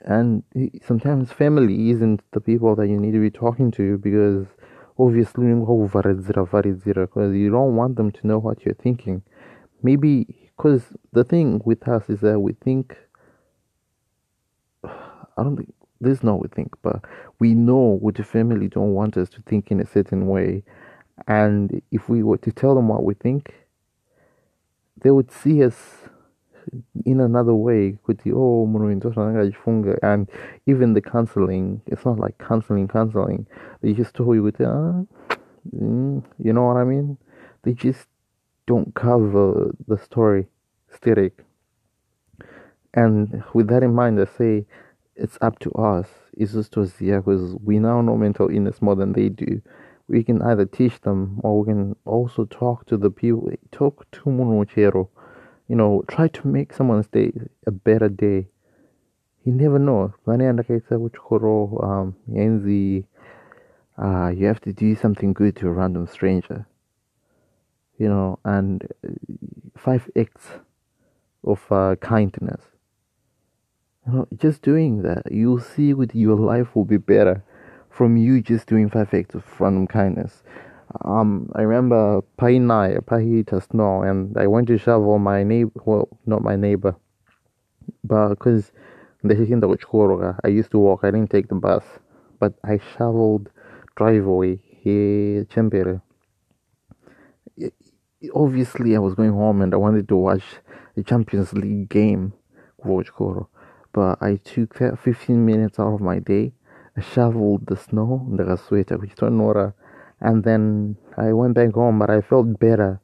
and 0.00 0.42
sometimes 0.84 1.30
family 1.30 1.90
isn't 1.90 2.22
the 2.32 2.40
people 2.40 2.74
that 2.76 2.88
you 2.88 2.98
need 2.98 3.12
to 3.12 3.20
be 3.20 3.30
talking 3.30 3.70
to 3.72 3.98
because 3.98 4.46
obviously 5.06 5.46
you 5.46 5.64
don't 7.50 7.76
want 7.76 7.96
them 7.96 8.10
to 8.12 8.26
know 8.26 8.38
what 8.38 8.64
you're 8.64 8.74
thinking. 8.74 9.22
Maybe 9.82 10.50
because 10.56 10.84
the 11.12 11.24
thing 11.24 11.60
with 11.64 11.86
us 11.88 12.08
is 12.08 12.20
that 12.20 12.38
we 12.40 12.52
think 12.52 12.96
I 14.84 15.42
don't 15.42 15.56
think 15.56 15.74
this 16.00 16.18
is 16.18 16.24
not 16.24 16.40
we 16.40 16.48
think, 16.48 16.74
but 16.82 17.04
we 17.38 17.54
know 17.54 17.98
what 18.00 18.16
the 18.16 18.24
family 18.24 18.68
don't 18.68 18.92
want 18.92 19.16
us 19.16 19.28
to 19.30 19.42
think 19.42 19.70
in 19.70 19.80
a 19.80 19.86
certain 19.86 20.26
way. 20.26 20.64
And 21.28 21.80
if 21.90 22.08
we 22.08 22.22
were 22.22 22.38
to 22.38 22.52
tell 22.52 22.74
them 22.74 22.88
what 22.88 23.04
we 23.04 23.14
think, 23.14 23.54
they 25.00 25.10
would 25.10 25.30
see 25.30 25.62
us 25.64 26.01
in 27.04 27.20
another 27.20 27.54
way. 27.54 27.98
Oh, 28.32 28.64
and 30.02 30.28
even 30.66 30.94
the 30.94 31.00
counseling, 31.00 31.82
it's 31.86 32.04
not 32.04 32.18
like 32.18 32.38
counseling, 32.38 32.88
counseling. 32.88 33.46
They 33.82 33.92
just 33.92 34.14
told 34.14 34.36
you, 34.36 34.46
ah, 34.60 35.02
mm, 35.74 36.24
you 36.38 36.52
know 36.52 36.64
what 36.64 36.76
I 36.76 36.84
mean? 36.84 37.18
They 37.62 37.72
just 37.74 38.06
don't 38.66 38.94
cover 38.94 39.70
the 39.88 39.98
story, 39.98 40.46
static. 40.94 41.44
And 42.94 43.42
with 43.54 43.68
that 43.68 43.82
in 43.82 43.94
mind, 43.94 44.20
I 44.20 44.26
say 44.26 44.66
it's 45.16 45.38
up 45.40 45.58
to 45.60 45.72
us. 45.72 46.08
It's 46.36 46.52
just 46.52 46.76
us 46.76 46.98
here 46.98 47.20
because 47.20 47.54
we 47.62 47.78
now 47.78 48.00
know 48.00 48.16
mental 48.16 48.48
illness 48.48 48.82
more 48.82 48.96
than 48.96 49.12
they 49.12 49.28
do. 49.28 49.62
We 50.08 50.24
can 50.24 50.42
either 50.42 50.66
teach 50.66 51.00
them 51.00 51.40
or 51.42 51.60
we 51.60 51.66
can 51.72 51.96
also 52.04 52.44
talk 52.46 52.86
to 52.86 52.96
the 52.96 53.10
people. 53.10 53.50
Talk 53.70 54.10
to 54.12 54.20
Munochero. 54.24 55.08
You 55.68 55.76
know, 55.76 56.04
try 56.08 56.28
to 56.28 56.46
make 56.46 56.72
someone's 56.72 57.06
day 57.06 57.32
a 57.66 57.70
better 57.70 58.08
day. 58.08 58.48
You 59.44 59.52
never 59.52 59.78
know. 59.78 60.14
Um, 61.82 62.16
uh, 63.98 64.28
you 64.28 64.46
have 64.46 64.60
to 64.60 64.72
do 64.72 64.94
something 64.96 65.32
good 65.32 65.56
to 65.56 65.68
a 65.68 65.72
random 65.72 66.06
stranger. 66.06 66.66
You 67.98 68.08
know, 68.08 68.38
and 68.44 68.84
uh, 69.06 69.10
five 69.76 70.10
acts 70.16 70.46
of 71.44 71.60
uh, 71.70 71.96
kindness 71.96 72.62
you 74.06 74.12
know, 74.12 74.28
just 74.36 74.62
doing 74.62 75.02
that, 75.02 75.30
you'll 75.30 75.60
see 75.60 75.94
with 75.94 76.14
your 76.14 76.36
life 76.36 76.74
will 76.74 76.84
be 76.84 76.96
better 76.96 77.44
from 77.90 78.16
you 78.16 78.40
just 78.40 78.66
doing 78.66 78.88
five 78.88 79.12
acts 79.14 79.34
of 79.34 79.44
random 79.60 79.86
kindness. 79.86 80.42
Um, 81.04 81.50
I 81.54 81.62
remember 81.62 82.22
Painai, 82.38 83.00
Pahita 83.04 83.66
snow, 83.70 84.02
and 84.02 84.36
I 84.36 84.46
went 84.46 84.66
to 84.68 84.78
shovel 84.78 85.18
my 85.18 85.42
neighbor, 85.42 85.72
well, 85.84 86.08
not 86.26 86.42
my 86.42 86.56
neighbor, 86.56 86.96
but 88.04 88.28
because 88.30 88.72
I 89.24 90.48
used 90.48 90.70
to 90.72 90.78
walk 90.78 91.00
I 91.04 91.10
didn't 91.10 91.30
take 91.30 91.48
the 91.48 91.54
bus 91.54 91.84
but 92.40 92.54
I 92.64 92.80
shoveled 92.96 93.50
driveway 93.96 94.58
here 94.82 95.44
champere. 95.44 96.02
obviously 98.34 98.96
I 98.96 98.98
was 98.98 99.14
going 99.14 99.32
home 99.32 99.62
and 99.62 99.72
I 99.72 99.76
wanted 99.76 100.08
to 100.08 100.16
watch 100.16 100.42
the 100.96 101.04
Champions 101.04 101.52
League 101.52 101.88
game 101.88 102.32
but 103.92 104.18
I 104.20 104.40
took 104.42 104.74
15 104.76 105.46
minutes 105.46 105.78
out 105.78 105.94
of 105.94 106.00
my 106.00 106.18
day 106.18 106.52
I 106.96 107.00
shoveled 107.00 107.66
the 107.66 107.76
snow 107.76 108.26
ndakasweta 108.28 108.98
kuchitonhora 108.98 109.72
and 110.22 110.44
then 110.44 110.96
I 111.18 111.32
went 111.32 111.54
back 111.54 111.72
home 111.74 111.98
but 111.98 112.08
I 112.08 112.20
felt 112.20 112.58
better. 112.58 113.00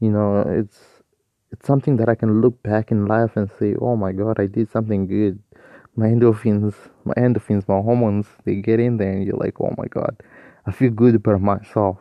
You 0.00 0.10
know 0.10 0.40
it's 0.40 0.80
it's 1.52 1.66
something 1.66 1.96
that 1.98 2.08
I 2.08 2.14
can 2.14 2.40
look 2.40 2.60
back 2.62 2.90
in 2.90 3.06
life 3.06 3.36
and 3.36 3.50
say 3.58 3.74
oh 3.80 3.94
my 3.94 4.12
god 4.12 4.40
I 4.40 4.46
did 4.46 4.70
something 4.70 5.06
good. 5.06 5.38
My 5.94 6.06
endorphins 6.06 6.74
my 7.04 7.14
endorphins 7.14 7.68
my 7.68 7.80
hormones 7.80 8.26
they 8.44 8.56
get 8.56 8.80
in 8.80 8.96
there 8.96 9.12
and 9.12 9.24
you're 9.24 9.36
like 9.36 9.60
oh 9.60 9.74
my 9.76 9.86
god 9.86 10.22
I 10.66 10.72
feel 10.72 10.90
good 10.90 11.14
about 11.14 11.42
myself. 11.42 11.98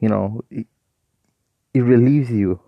You 0.00 0.08
know 0.08 0.42
it, 0.50 0.66
it 1.72 1.80
relieves 1.80 2.30
you. 2.30 2.60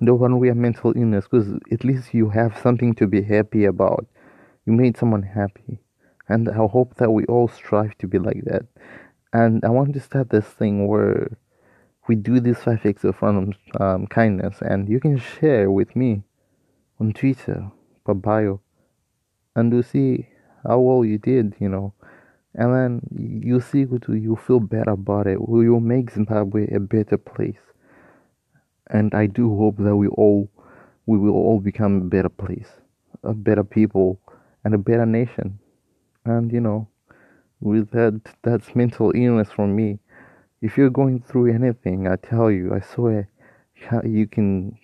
No 0.00 0.14
one 0.14 0.38
way 0.38 0.50
mental 0.52 0.92
illness 0.94 1.24
because 1.24 1.48
at 1.72 1.84
least 1.84 2.12
you 2.14 2.28
have 2.28 2.56
something 2.62 2.94
to 2.96 3.06
be 3.06 3.22
happy 3.22 3.64
about. 3.64 4.06
You 4.66 4.74
made 4.74 4.96
someone 4.98 5.22
happy. 5.22 5.80
And 6.30 6.46
i 6.50 6.54
hope 6.56 6.96
that 6.96 7.10
we 7.10 7.24
all 7.24 7.48
strive 7.48 7.96
to 7.98 8.06
be 8.06 8.18
like 8.18 8.44
that 8.44 8.66
and 9.32 9.64
i 9.64 9.68
want 9.68 9.92
to 9.92 10.00
start 10.00 10.30
this 10.30 10.46
thing 10.46 10.86
where 10.86 11.28
we 12.08 12.14
do 12.14 12.40
these 12.40 12.58
five 12.58 12.84
acts 12.86 13.04
of 13.04 13.22
um, 13.22 14.06
kindness 14.06 14.56
and 14.62 14.88
you 14.88 14.98
can 14.98 15.18
share 15.18 15.70
with 15.70 15.94
me 15.94 16.22
on 17.00 17.12
twitter 17.12 17.70
by 18.04 18.12
bio 18.12 18.60
and 19.54 19.72
you 19.72 19.82
see 19.82 20.28
how 20.66 20.78
well 20.78 21.04
you 21.04 21.18
did 21.18 21.54
you 21.60 21.68
know 21.68 21.92
and 22.54 22.74
then 22.74 23.42
you 23.42 23.60
see 23.60 23.86
you 24.08 24.38
feel 24.46 24.60
better 24.60 24.92
about 24.92 25.26
it 25.26 25.38
you'll 25.38 25.80
make 25.80 26.10
zimbabwe 26.10 26.66
a 26.72 26.80
better 26.80 27.18
place 27.18 27.58
and 28.90 29.14
I 29.14 29.26
do 29.26 29.56
hope 29.56 29.76
that 29.78 29.96
we 29.96 30.08
all 30.08 30.48
we 31.06 31.18
will 31.18 31.34
all 31.34 31.60
become 31.60 31.96
a 31.96 32.04
better 32.04 32.28
place, 32.28 32.68
a 33.22 33.32
better 33.32 33.64
people, 33.64 34.20
and 34.64 34.74
a 34.74 34.78
better 34.78 35.06
nation. 35.06 35.58
And 36.24 36.52
you 36.52 36.60
know, 36.60 36.88
with 37.60 37.90
that, 37.90 38.20
that's 38.42 38.74
mental 38.74 39.12
illness 39.14 39.50
for 39.50 39.66
me. 39.66 39.98
If 40.60 40.76
you're 40.76 40.90
going 40.90 41.20
through 41.20 41.52
anything, 41.54 42.08
I 42.08 42.16
tell 42.16 42.50
you, 42.50 42.74
I 42.74 42.80
swear, 42.80 43.28
you 44.04 44.26
can 44.26 44.76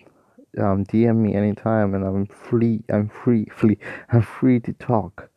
um, 0.57 0.85
DM 0.85 1.17
me 1.17 1.35
anytime, 1.35 1.93
and 1.93 2.05
I'm 2.05 2.25
free. 2.27 2.83
I'm 2.89 3.09
free, 3.09 3.45
free. 3.55 3.77
I'm 4.11 4.21
free 4.21 4.59
to 4.61 4.73
talk. 4.73 5.29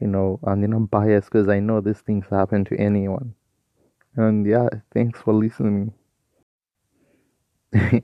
You 0.00 0.08
know, 0.08 0.40
and 0.42 0.64
I'm 0.64 0.86
biased 0.86 1.30
because 1.30 1.48
I 1.48 1.60
know 1.60 1.80
these 1.80 2.00
things 2.00 2.24
happen 2.28 2.64
to 2.66 2.76
anyone. 2.76 3.34
And 4.16 4.44
yeah, 4.44 4.68
thanks 4.92 5.20
for 5.20 5.32
listening. 5.32 5.92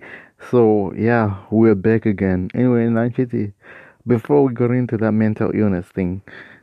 so 0.50 0.92
yeah, 0.96 1.42
we're 1.50 1.74
back 1.74 2.06
again. 2.06 2.50
Anyway, 2.54 2.86
Nanchiti, 2.86 3.52
before 4.06 4.44
we 4.44 4.54
get 4.54 4.70
into 4.70 4.96
that 4.98 5.12
mental 5.12 5.50
illness 5.54 5.86
thing, 5.88 6.22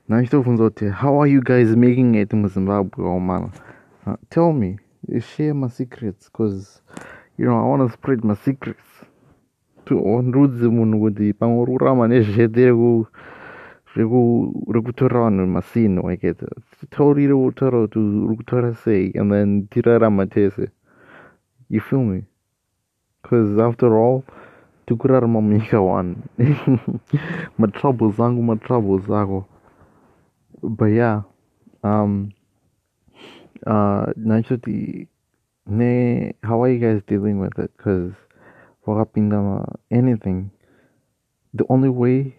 Nanchito 0.09 0.91
how 0.93 1.19
are 1.19 1.27
you 1.27 1.41
guys 1.41 1.75
making 1.75 2.13
it 2.13 2.31
in 2.31 2.47
Zimbabwe, 2.47 3.03
oh 3.05 3.19
man? 3.19 3.51
Uh, 4.05 4.15
tell 4.29 4.53
me, 4.53 4.77
share 5.19 5.53
my 5.53 5.67
secrets, 5.67 6.29
cause 6.29 6.81
you 7.37 7.45
know 7.45 7.57
I 7.57 7.63
want 7.63 7.89
to 7.89 7.93
spread 7.97 8.23
my 8.23 8.35
secrets. 8.35 8.83
to 9.85 10.21
ndudzi 10.21 10.67
munhu 10.69 10.99
kuti 10.99 11.33
pamwe 11.33 11.61
uri 11.61 11.71
kurarama 11.71 12.07
nezvete 12.07 12.65
rekutora 14.73 15.19
vanhu 15.19 15.47
masino 15.47 16.01
waiketa 16.01 16.47
taurire 16.89 17.33
utaura 17.33 17.81
kuti 17.81 17.99
uri 17.99 18.35
kutora 18.37 18.73
sei 18.73 19.11
and 19.19 19.31
then 19.31 19.67
tirarama 19.67 20.25
tese 20.25 20.69
you 21.69 21.81
feel 21.81 22.03
me? 22.03 22.23
Because 23.21 23.59
after 23.59 23.93
all 23.93 24.23
tukurarama 24.87 25.41
munyika 25.41 25.81
one. 25.81 26.15
Matroubles 27.59 28.19
angu 28.19 28.43
matroubles 28.43 29.09
ako 29.09 29.45
but 30.61 30.85
yeah 30.85 31.21
um 31.83 32.31
uh 33.65 34.05
nachoti 34.17 35.07
ne 35.67 36.33
how 36.43 36.61
are 36.61 36.69
you 36.69 36.79
guys 36.79 37.01
dealing 37.07 37.39
with 37.39 37.57
it? 37.57 37.71
Because 37.77 38.13
wakapinda 38.85 39.65
anything. 39.91 40.51
The 41.53 41.65
only 41.69 41.89
way 41.89 42.35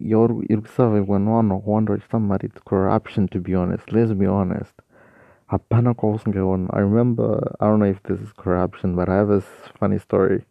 irikusavegwa 0.00 1.06
when 1.06 1.26
one 1.26 1.62
wonder 1.64 2.00
somebody 2.10 2.46
it's 2.46 2.60
corruption 2.64 3.28
to 3.28 3.40
be 3.40 3.54
honest. 3.54 3.92
Let's 3.92 4.12
be 4.12 4.26
honest. 4.26 4.72
I 5.50 5.58
remember 6.78 7.56
i 7.60 7.66
don't 7.66 7.80
know 7.80 7.86
if 7.86 8.02
this 8.04 8.20
is 8.20 8.32
corruption 8.32 8.96
but 8.96 9.08
i 9.08 9.16
have 9.16 9.28
this 9.28 9.44
funny 9.78 9.98
story. 9.98 10.44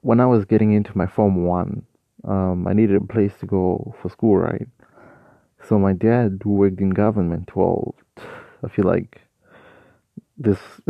When 0.00 0.20
i 0.20 0.26
was 0.26 0.44
getting 0.44 0.72
into 0.72 0.96
my 0.98 1.06
form 1.06 1.44
one 1.44 1.86
um, 2.24 2.66
i 2.66 2.72
needed 2.72 2.96
a 2.96 3.00
place 3.00 3.32
to 3.40 3.46
go 3.46 3.94
for 4.00 4.08
school 4.08 4.36
right 4.38 4.66
so 5.68 5.78
my 5.78 5.92
dad 5.92 6.44
worked 6.44 6.80
in 6.80 6.90
government 6.90 7.54
well 7.54 7.94
i 8.64 8.68
feel 8.68 8.84
like 8.84 9.20
this 10.36 10.58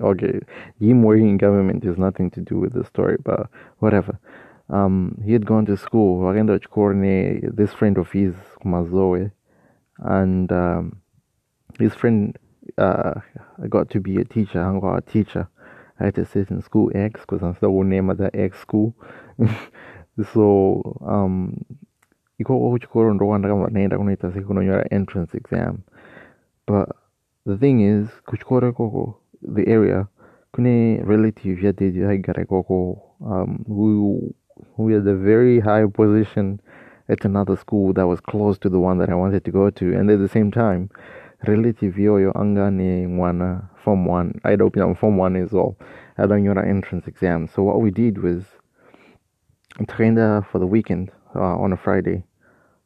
okay 0.00 0.40
him 0.80 1.02
working 1.02 1.28
in 1.30 1.38
government 1.38 1.84
has 1.84 1.96
nothing 1.96 2.30
to 2.30 2.40
do 2.40 2.58
with 2.58 2.72
the 2.72 2.84
story 2.84 3.16
but 3.24 3.48
whatever 3.78 4.18
um, 4.70 5.18
he 5.24 5.32
had 5.32 5.46
gone 5.46 5.64
to 5.64 5.76
school 5.76 6.20
wakaenda 6.20 6.60
this 7.56 7.72
friend 7.72 7.96
of 7.98 8.10
his 8.10 8.34
kumazoe 8.60 9.30
and 9.98 10.52
um, 10.52 11.00
his 11.78 11.94
friend 11.94 12.38
uh, 12.76 13.14
got 13.68 13.90
to 13.90 14.00
be 14.00 14.16
a 14.16 14.24
teacher. 14.24 14.62
I 14.62 14.78
got 14.78 14.96
a 14.96 15.00
teacher. 15.00 15.48
I 16.00 16.06
had 16.06 16.14
to 16.16 16.26
sit 16.26 16.50
in 16.50 16.62
school 16.62 16.90
X 16.94 17.20
because 17.20 17.42
I'm 17.42 17.56
still 17.56 17.82
name 17.82 18.10
of 18.10 18.18
that 18.18 18.34
X 18.34 18.58
school. 18.60 18.94
so 20.32 21.00
um, 21.06 21.64
iko 22.38 22.70
kuchikoro 22.70 23.14
ndo 23.14 23.26
kwanda 23.26 23.48
kama 23.48 23.68
naenda 23.68 23.98
kunoita 23.98 24.32
sekunonyora 24.32 24.86
entrance 24.90 25.36
exam. 25.36 25.78
But 26.66 26.88
the 27.46 27.56
thing 27.56 27.80
is 27.80 28.08
kuchikoro 28.26 28.68
ikoko 28.68 29.14
the 29.54 29.72
area 29.72 30.06
kune 30.52 30.96
relative 31.06 31.66
yadedi 31.66 32.04
aigara 32.04 32.42
ikoko 32.42 33.02
um, 33.20 33.64
who, 33.68 34.34
who 34.76 34.88
had 34.88 35.08
a 35.10 35.14
very 35.14 35.60
high 35.60 35.86
position 35.86 36.60
at 37.08 37.24
another 37.24 37.56
school 37.56 37.92
that 37.94 38.06
was 38.06 38.20
close 38.20 38.58
to 38.60 38.68
the 38.68 38.78
one 38.78 38.98
that 38.98 39.08
I 39.10 39.14
wanted 39.14 39.44
to 39.44 39.50
go 39.50 39.70
to. 39.70 39.84
And 39.98 40.10
at 40.10 40.18
the 40.18 40.28
same 40.28 40.50
time 40.50 40.88
relative 41.46 41.96
iyoyo 42.02 42.32
anga 42.38 42.70
ni 42.70 43.06
mwana 43.06 43.62
form 43.84 44.06
1 44.06 44.30
aida 44.42 44.64
kupinda 44.64 44.94
form 44.94 45.18
1 45.18 45.36
as 45.44 45.52
well 45.52 45.74
adanyora 46.16 46.66
entrance 46.66 47.10
exam. 47.10 47.46
So 47.48 47.62
what 47.64 47.80
we 47.82 47.90
did 47.90 48.18
was 48.18 48.44
takaenda 49.86 50.42
for 50.52 50.58
the 50.60 50.66
weekend 50.66 51.10
uh, 51.34 51.62
on 51.62 51.72
a 51.72 51.76
friday 51.76 52.22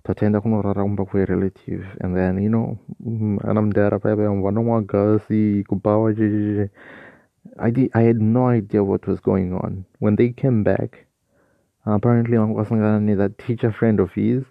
tataenda 0.02 0.40
kunorara 0.40 0.82
kumba 0.82 1.04
kwerelative 1.04 1.84
and 2.00 2.16
then 2.16 2.42
you 2.42 2.48
know 2.48 2.76
mm, 3.00 3.38
anamudhara 3.48 3.98
paya 3.98 4.16
vanomwa 4.16 4.82
gasi 4.82 5.64
kubawa 5.68 6.14
checheche 6.14 6.70
I, 7.58 7.70
did, 7.70 7.90
I 7.94 8.02
had 8.02 8.20
no 8.20 8.46
idea 8.46 8.84
what 8.84 9.06
was 9.06 9.20
going 9.20 9.52
on. 9.52 9.84
When 9.98 10.16
they 10.16 10.30
came 10.30 10.62
back 10.62 11.06
apparently 11.84 12.36
vakasangana 12.36 13.16
that 13.16 13.38
teacher 13.38 13.72
friend 13.72 14.00
of 14.00 14.12
his. 14.12 14.44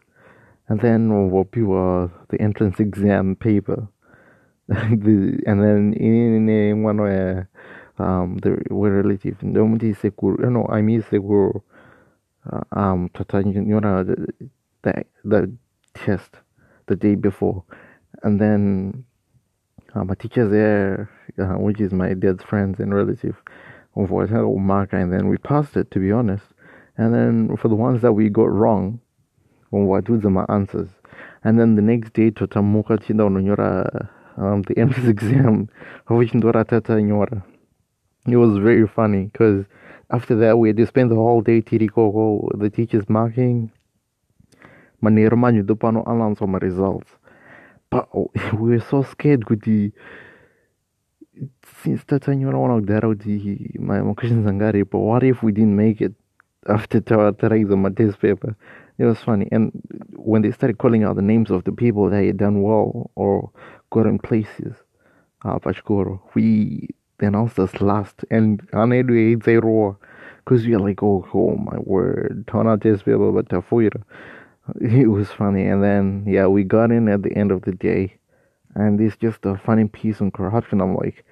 And 0.68 0.80
then 0.80 1.10
wapiwa 1.10 2.12
the 2.30 2.42
entrance 2.42 2.80
exam 2.80 3.36
paper. 3.36 3.88
The, 4.68 5.42
and 5.48 5.62
then 5.62 5.94
in 5.94 6.84
one 6.84 7.02
where 7.02 7.50
um 7.98 8.38
the 8.38 8.64
were 8.70 8.92
relative. 9.02 9.38
Sekuru 9.40 10.50
no 10.50 10.66
i 10.70 10.82
mean 10.82 11.02
sekuru 11.02 11.62
uh, 12.52 12.62
um 12.72 13.10
the 14.84 15.06
the 15.24 15.52
test 15.94 16.32
the 16.88 16.96
day 16.96 17.16
before. 17.16 17.64
And 18.24 18.40
then 18.40 19.06
uh, 19.94 20.04
my 20.04 20.16
teacher 20.16 20.48
there 20.48 21.10
uh, 21.40 21.58
which 21.58 21.80
is 21.80 21.92
my 21.92 22.14
dad's 22.14 22.44
friends 22.44 22.80
and 22.80 22.94
relative 22.94 23.42
was 23.96 24.30
mark 24.60 24.94
and 24.94 25.12
then 25.12 25.28
we 25.28 25.38
passed 25.38 25.76
it 25.76 25.92
to 25.92 26.00
be 26.00 26.12
honest. 26.12 26.46
And 26.98 27.14
then 27.14 27.58
for 27.58 27.68
the 27.68 27.76
ones 27.76 28.02
that 28.02 28.14
we 28.14 28.30
got 28.30 28.50
wrong 28.52 29.00
watuudza 29.72 30.30
maanswers 30.30 30.90
and 31.44 31.60
then 31.60 31.76
the 31.76 31.82
next 31.82 32.14
day 32.14 32.32
totamuka 32.32 32.98
tichienda 32.98 33.24
kunonyora 33.24 34.10
um, 34.38 34.62
the 34.64 34.78
entrance 34.78 35.10
exam 35.10 35.68
vachichindora 36.08 36.68
tata 36.68 36.94
nyora. 36.94 37.44
It 38.28 38.36
was 38.38 38.58
very 38.58 38.88
funny 38.88 39.26
because 39.26 39.66
after 40.10 40.36
that 40.36 40.58
we 40.58 40.70
had 40.70 40.78
to 40.78 40.86
spend 40.86 41.10
the 41.10 41.16
whole 41.16 41.42
day 41.42 41.62
tiri 41.62 41.90
koko 41.90 42.50
the 42.58 42.70
teachers 42.70 43.10
marking 43.10 43.72
manheru 45.02 45.38
manyudo 45.38 45.76
pano 45.76 46.04
announce 46.08 46.46
my 46.46 46.60
results 46.60 47.10
but 47.92 48.08
we 48.60 48.70
were 48.72 48.82
so 48.82 49.04
scared 49.04 49.46
kuti 49.46 49.92
since 51.84 52.06
tata 52.06 52.36
nyora 52.36 52.58
wana 52.60 52.76
kudhara 52.76 53.08
kuti 53.10 53.80
my 53.80 54.14
questions 54.14 54.48
anga 54.48 54.72
but 54.72 55.02
what 55.02 55.24
if 55.24 55.44
we 55.44 55.52
didn't 55.52 55.76
make 55.76 56.02
it 56.06 56.14
after 56.68 57.02
tarataiza 57.02 57.76
matest 57.78 58.20
paper 58.20 58.56
it 59.02 59.06
was 59.06 59.18
funny. 59.20 59.48
And 59.52 59.72
when 60.16 60.44
they 60.44 60.52
started 60.52 60.78
calling 60.78 61.04
out 61.04 61.16
the 61.16 61.24
names 61.24 61.50
of 61.50 61.64
the 61.64 61.72
people 61.72 62.08
that 62.12 62.24
had 62.24 62.38
done 62.38 62.62
well 62.62 63.10
or 63.16 63.50
got 63.90 64.06
in 64.06 64.20
places, 64.20 64.76
uh, 65.44 65.58
Pachkoro, 65.58 66.20
we 66.36 66.90
announced 67.20 67.58
us 67.58 67.82
last. 67.82 68.24
And 68.30 68.62
anyway, 68.76 69.36
they 69.36 69.58
roar. 69.58 69.98
Because 70.46 70.68
we 70.68 70.76
are 70.76 70.80
like, 70.80 71.02
oh, 71.02 71.28
oh 71.34 71.56
my 71.56 71.80
word. 71.80 72.46
It 74.82 75.10
was 75.10 75.30
funny. 75.30 75.66
And 75.66 75.84
then, 75.84 76.24
yeah, 76.28 76.48
we 76.48 76.64
got 76.64 76.92
in 76.92 77.08
at 77.10 77.24
the 77.24 77.34
end 77.34 77.52
of 77.52 77.64
the 77.64 77.72
day. 77.72 78.18
And 78.76 79.02
it's 79.02 79.18
just 79.18 79.46
a 79.46 79.58
funny 79.58 79.88
piece 79.88 80.22
on 80.22 80.32
corruption. 80.32 80.82
I'm 80.82 80.96
like, 80.96 81.26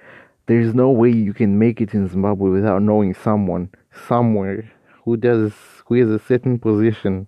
there's 0.46 0.74
no 0.74 0.90
way 0.90 1.10
you 1.10 1.32
can 1.32 1.58
make 1.58 1.80
it 1.80 1.94
in 1.94 2.08
Zimbabwe 2.08 2.50
without 2.50 2.82
knowing 2.82 3.14
someone 3.14 3.70
somewhere 4.08 4.70
who 5.04 5.16
does 5.16 5.52
who 5.86 5.94
has 5.94 6.10
a 6.10 6.18
certain 6.18 6.58
position 6.58 7.26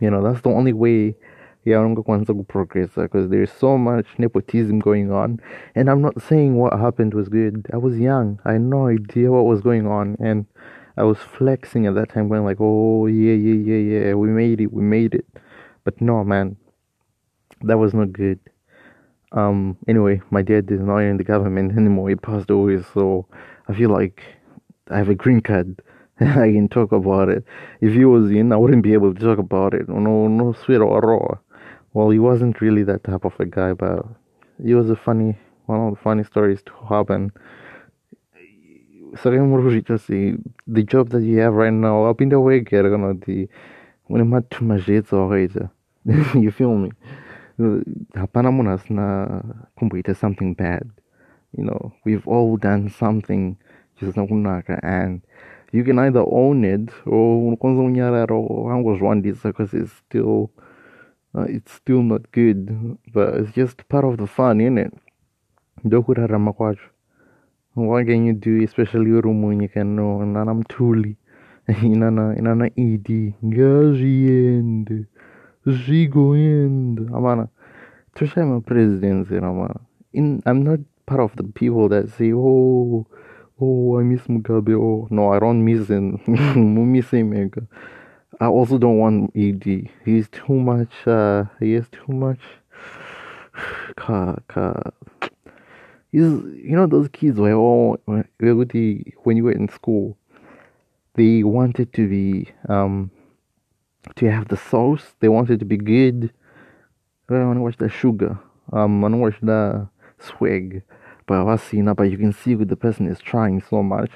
you 0.00 0.10
know, 0.10 0.22
that's 0.22 0.42
the 0.42 0.50
only 0.50 0.72
way 0.72 1.14
to 1.64 2.44
progress 2.46 2.90
uh, 2.96 3.02
because 3.02 3.30
there's 3.30 3.50
so 3.50 3.78
much 3.78 4.06
nepotism 4.18 4.80
going 4.80 5.10
on. 5.10 5.40
And 5.74 5.88
I'm 5.88 6.02
not 6.02 6.20
saying 6.22 6.56
what 6.56 6.78
happened 6.78 7.14
was 7.14 7.28
good. 7.28 7.66
I 7.72 7.78
was 7.78 7.98
young. 7.98 8.38
I 8.44 8.52
had 8.52 8.62
no 8.62 8.88
idea 8.88 9.30
what 9.30 9.46
was 9.46 9.62
going 9.62 9.86
on. 9.86 10.16
And 10.20 10.46
I 10.96 11.02
was 11.02 11.18
flexing 11.18 11.86
at 11.86 11.94
that 11.94 12.10
time, 12.10 12.28
going 12.28 12.44
like, 12.44 12.58
oh, 12.60 13.06
yeah, 13.06 13.34
yeah, 13.34 13.54
yeah, 13.54 14.06
yeah, 14.06 14.14
we 14.14 14.28
made 14.28 14.60
it, 14.60 14.72
we 14.72 14.82
made 14.82 15.14
it. 15.14 15.26
But 15.82 16.00
no, 16.00 16.22
man, 16.24 16.56
that 17.62 17.78
was 17.78 17.94
not 17.94 18.12
good. 18.12 18.38
Um, 19.32 19.76
anyway, 19.88 20.20
my 20.30 20.42
dad 20.42 20.70
is 20.70 20.80
not 20.80 20.98
in 20.98 21.16
the 21.16 21.24
government 21.24 21.72
anymore. 21.76 22.08
He 22.08 22.14
passed 22.14 22.50
away, 22.50 22.82
so 22.94 23.26
I 23.68 23.74
feel 23.74 23.90
like 23.90 24.22
I 24.90 24.98
have 24.98 25.08
a 25.08 25.14
green 25.14 25.40
card. 25.40 25.82
I 26.20 26.52
can 26.52 26.68
talk 26.68 26.92
about 26.92 27.28
it. 27.28 27.44
If 27.80 27.92
he 27.94 28.04
was 28.04 28.30
in, 28.30 28.52
I 28.52 28.56
wouldn't 28.56 28.84
be 28.84 28.92
able 28.92 29.12
to 29.12 29.20
talk 29.20 29.38
about 29.38 29.74
it. 29.74 29.88
No, 29.88 30.28
no 30.28 30.54
or 30.68 31.00
raw. 31.00 31.38
Well, 31.92 32.10
he 32.10 32.18
wasn't 32.20 32.60
really 32.60 32.84
that 32.84 33.04
type 33.04 33.24
of 33.24 33.34
a 33.40 33.46
guy, 33.46 33.72
but 33.72 34.06
he 34.62 34.74
was 34.74 34.90
a 34.90 34.96
funny, 34.96 35.36
one 35.66 35.80
of 35.80 35.94
the 35.94 36.00
funny 36.00 36.22
stories 36.22 36.62
to 36.66 36.72
happen. 36.88 37.32
Say 39.98 40.34
the 40.66 40.82
job 40.82 41.10
that 41.10 41.22
you 41.22 41.38
have 41.38 41.54
right 41.54 41.72
now, 41.72 42.04
up 42.04 42.20
in 42.20 42.28
the 42.28 42.40
way, 42.40 42.60
get 42.60 42.82
gonna 42.82 43.14
the 43.14 43.48
when 44.06 44.20
I'm 44.20 44.30
not 44.30 44.50
too 44.50 44.64
much 44.64 44.86
you 44.86 46.50
feel 46.50 46.74
me? 46.76 46.90
hapana 48.14 48.50
munhu 48.50 48.72
asina 48.72 49.42
kumboita 49.78 50.14
something 50.14 50.54
bad 50.54 50.90
you 51.56 51.64
know? 51.64 51.92
We've 52.04 52.26
all 52.26 52.56
done 52.56 52.90
something 52.90 53.56
just 54.00 54.16
and 54.82 55.22
you 55.72 55.84
can 55.84 55.98
either 55.98 56.24
own 56.26 56.64
it 56.64 56.90
or 57.06 57.40
because 59.42 59.72
it's 59.72 59.92
still 59.92 60.50
uh, 61.36 61.42
it's 61.42 61.72
still 61.72 62.02
not 62.02 62.30
good 62.32 62.98
but 63.12 63.34
it's 63.34 63.52
just 63.52 63.88
part 63.88 64.04
of 64.04 64.16
the 64.18 64.26
fun 64.26 64.60
ndokurarama 65.84 66.52
kwacho 66.52 66.93
what 67.74 68.06
can 68.06 68.26
you 68.26 68.32
do 68.32 68.62
especially 68.62 69.10
uri 69.10 69.32
munyika 69.32 69.84
no 69.84 70.24
nana 70.24 70.54
mutuli 70.54 71.16
inana 71.82 72.36
inana 72.38 72.70
ed 72.76 73.34
ngazviende 73.44 75.04
zvigoenda 75.66 77.02
amana 77.14 77.48
toshaya 78.14 78.46
mapresidency 78.46 79.34
ramana 79.40 79.80
i'm 80.12 80.62
not 80.62 80.80
part 81.06 81.20
of 81.20 81.34
the 81.36 81.42
people 81.42 81.88
that 81.88 82.08
say 82.08 82.32
oh 82.32 83.06
oh, 83.60 83.98
I 83.98 84.02
miss 84.02 84.22
Mugabe. 84.22 84.74
Oh, 84.74 85.06
no, 85.10 85.32
I 85.32 85.38
don't 85.38 85.64
miss 85.64 85.88
him. 85.88 86.20
miss 86.92 87.10
him. 87.10 87.68
I 88.40 88.46
also 88.46 88.78
don't 88.78 88.98
want 88.98 89.32
ED. 89.36 89.90
He's 90.04 90.28
too 90.28 90.54
much. 90.54 91.06
Uh, 91.06 91.44
he 91.60 91.74
is 91.74 91.86
too 91.90 92.12
much. 92.12 92.40
Ka, 93.96 94.36
ka. 94.48 94.90
He's, 96.14 96.22
you 96.22 96.76
know, 96.76 96.86
those 96.86 97.08
kids 97.08 97.40
were 97.40 97.54
all 97.54 97.98
really 98.38 99.14
when 99.24 99.36
you 99.36 99.44
were 99.44 99.52
in 99.52 99.68
school. 99.68 100.16
They 101.14 101.42
wanted 101.42 101.92
to 101.94 102.08
be 102.08 102.52
um 102.68 103.10
to 104.14 104.30
have 104.30 104.46
the 104.46 104.56
sauce. 104.56 105.14
They 105.18 105.28
wanted 105.28 105.58
to 105.58 105.64
be 105.64 105.76
good. 105.76 106.32
I 107.28 107.34
want 107.34 107.56
to 107.56 107.62
watch 107.62 107.78
the 107.78 107.88
sugar. 107.88 108.38
Um, 108.72 109.02
I 109.04 109.08
want 109.08 109.14
to 109.14 109.18
watch 109.18 109.38
the 109.42 109.88
swag 110.20 110.84
but 111.26 111.46
I've 111.46 111.60
seen 111.60 111.86
that, 111.86 111.96
but 111.96 112.10
you 112.10 112.18
can 112.18 112.32
see 112.32 112.54
what 112.54 112.68
the 112.68 112.76
person 112.76 113.08
is 113.08 113.18
trying 113.18 113.62
so 113.62 113.82
much. 113.82 114.10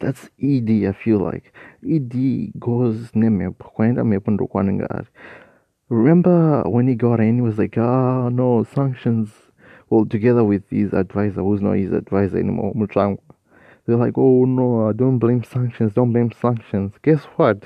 That's 0.00 0.30
ED, 0.42 0.86
I 0.88 0.92
feel 0.92 1.18
like. 1.18 1.52
ED 1.86 2.58
goes 2.58 3.10
kwaningari. 3.12 5.06
Remember 5.88 6.62
when 6.64 6.88
he 6.88 6.94
got 6.94 7.20
in, 7.20 7.36
he 7.36 7.40
was 7.42 7.58
like, 7.58 7.76
ah, 7.78 8.24
oh, 8.24 8.28
no, 8.28 8.64
sanctions. 8.64 9.30
Well, 9.88 10.04
together 10.06 10.44
with 10.44 10.62
his 10.70 10.92
advisor, 10.92 11.42
who's 11.42 11.60
not 11.60 11.74
his 11.74 11.92
advisor 11.92 12.38
anymore, 12.38 12.74
Mutsvangwa. 12.74 13.20
They're 13.86 13.96
like, 13.96 14.14
oh 14.16 14.44
no, 14.44 14.92
don't 14.92 15.18
blame 15.18 15.44
sanctions, 15.44 15.94
don't 15.94 16.12
blame 16.12 16.32
sanctions. 16.32 16.92
Guess 17.02 17.20
what? 17.36 17.62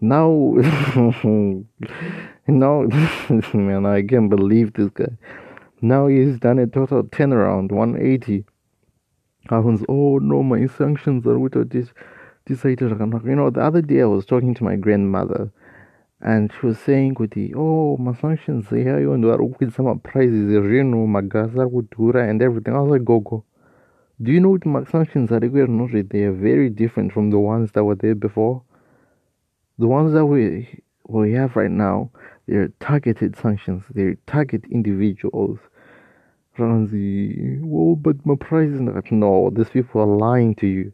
Now, 0.00 0.28
now, 2.48 2.82
man, 3.54 3.86
I 3.86 4.02
can't 4.02 4.28
believe 4.28 4.72
this 4.72 4.90
guy. 4.90 5.16
Now 5.80 6.08
he's 6.08 6.38
done 6.40 6.58
a 6.58 6.66
total 6.66 7.04
turnaround, 7.04 7.70
180. 7.70 8.44
Happens, 9.48 9.84
oh 9.88 10.18
no, 10.18 10.42
my 10.42 10.66
sanctions 10.66 11.26
are 11.26 11.38
with 11.38 11.70
this 11.70 11.92
decided 12.44 12.90
you 12.90 13.36
know 13.36 13.50
the 13.50 13.60
other 13.60 13.82
day 13.82 14.02
I 14.02 14.06
was 14.06 14.26
talking 14.26 14.54
to 14.54 14.64
my 14.64 14.76
grandmother 14.76 15.52
and 16.22 16.52
she 16.52 16.66
was 16.66 16.78
saying 16.78 17.14
kuti 17.14 17.52
oh 17.56 17.96
masanctions 17.96 18.72
iyayo 18.72 19.16
ndo 19.16 19.32
ari 19.32 19.44
kukwidisa 19.44 19.82
maprices 19.82 20.50
ezvinhu 20.50 21.06
magasi 21.06 21.60
ari 21.60 21.70
kudhura 21.70 22.30
and 22.30 22.42
everything 22.42 22.70
i 22.70 22.78
was 22.78 22.92
like 22.92 23.04
gogo 23.04 23.44
do 24.20 24.32
you 24.32 24.40
know 24.40 24.52
kuti 24.52 24.68
masanctions 24.68 25.32
ari 25.32 25.50
kwerinozve 25.50 26.02
they 26.02 26.24
are 26.24 26.36
very 26.36 26.70
different 26.70 27.12
from 27.12 27.30
the 27.30 27.36
ones 27.36 27.72
that 27.72 27.84
were 27.84 27.98
there 27.98 28.14
before 28.14 28.60
the 29.78 29.86
ones 29.86 30.12
that 30.12 30.24
we, 30.24 30.66
we 31.08 31.32
have 31.32 31.56
right 31.56 31.72
now 31.72 32.10
they're 32.46 32.70
targeted 32.78 33.36
sanctions 33.36 33.82
they 33.94 34.16
target 34.26 34.64
individuals 34.70 35.58
Ranzi, 36.58 37.60
well, 37.62 37.96
but 37.96 38.26
my 38.26 38.34
price 38.34 38.70
is 38.70 38.80
not. 38.80 39.10
No, 39.10 39.50
these 39.50 39.70
people 39.70 40.02
are 40.02 40.06
lying 40.06 40.54
to 40.56 40.66
you. 40.66 40.92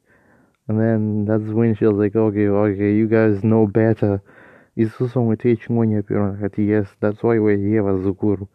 And 0.68 0.78
then 0.78 1.24
that's 1.24 1.50
when 1.52 1.74
she 1.74 1.84
was 1.84 1.96
like, 1.96 2.14
okay, 2.14 2.46
okay, 2.46 2.94
you 2.94 3.08
guys 3.08 3.42
know 3.42 3.66
better. 3.66 4.22
Isusu 4.82 5.20
ngweteching'onya 5.20 6.02
pira 6.06 6.50
yes, 6.56 6.88
that's 7.00 7.22
why 7.22 7.38
we're 7.38 7.58
here 7.58 7.88
as 7.90 8.00
a 8.00 8.04
Zukuru. 8.04 8.46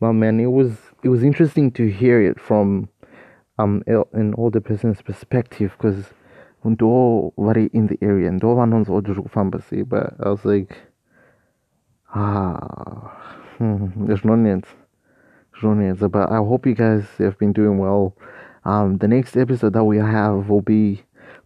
But 0.00 0.14
man, 0.14 0.40
it 0.40 0.50
was 0.50 0.72
it 1.04 1.08
was 1.08 1.22
interesting 1.22 1.70
to 1.72 1.86
hear 1.86 2.20
it 2.20 2.40
from 2.40 2.88
um 3.58 3.82
an 3.86 4.34
older 4.36 4.60
person's 4.60 5.00
perspective 5.02 5.72
because 5.78 6.12
ndo 6.64 7.32
vari 7.38 7.70
in 7.72 7.86
the 7.86 7.98
area 8.02 8.30
ndo 8.30 8.54
vanonzi 8.54 8.92
odiri 8.92 9.22
kufamba 9.22 9.60
sei 9.60 9.84
but 9.84 10.12
i 10.18 10.28
was 10.28 10.44
like 10.44 10.74
ah 12.14 13.10
hmm, 13.58 14.06
zvinonetsa 14.06 14.80
but 16.10 16.30
I 16.30 16.36
hope 16.36 16.66
you 16.66 16.74
guys 16.74 17.04
have 17.18 17.38
been 17.38 17.52
doing 17.52 17.78
well. 17.78 18.16
Um, 18.64 18.96
the 18.98 19.08
next 19.08 19.36
episode 19.36 19.74
that 19.74 19.84
we 19.84 19.98
have 19.98 20.48
will 20.48 20.62
be 20.62 21.02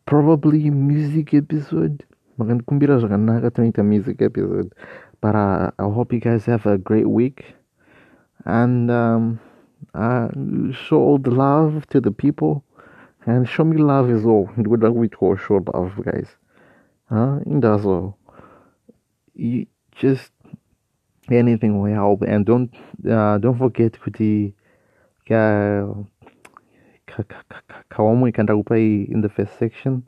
probably 0.07 0.71
music 0.71 1.35
episode. 1.35 2.05
Music 2.39 4.23
episode. 4.23 4.73
But 5.21 5.35
uh, 5.35 5.71
I 5.79 5.83
hope 5.83 6.13
you 6.13 6.21
guys 6.21 6.45
have 6.47 6.67
a 6.67 6.79
great 6.79 7.09
week. 7.09 7.55
And 8.45 8.91
um, 8.91 9.41
uh, 9.95 10.29
show 10.73 10.99
all 10.99 11.19
the 11.19 11.31
love 11.31 11.87
to 11.89 12.01
the 12.01 12.11
people. 12.11 12.65
And 13.27 13.49
show 13.49 13.65
me 13.65 13.79
love 13.79 14.11
as 14.11 14.23
well. 14.23 14.51
We 14.57 15.09
call 15.09 15.37
show 15.37 15.65
love, 15.73 15.93
guys. 16.05 16.29
Huh? 17.09 17.41
And 17.47 17.65
also, 17.65 18.17
you 19.35 19.67
just 19.97 20.31
anything 21.31 21.81
will 21.81 21.93
help 21.93 22.23
and 22.23 22.45
don't 22.45 22.75
uh, 23.09 23.39
don't 23.39 23.57
forget 23.57 23.93
kuti 24.01 24.53
kawamu 27.89 28.29
ikandakupa 28.29 28.77
in 28.77 29.21
the 29.23 29.29
first 29.29 29.59
section 29.59 30.03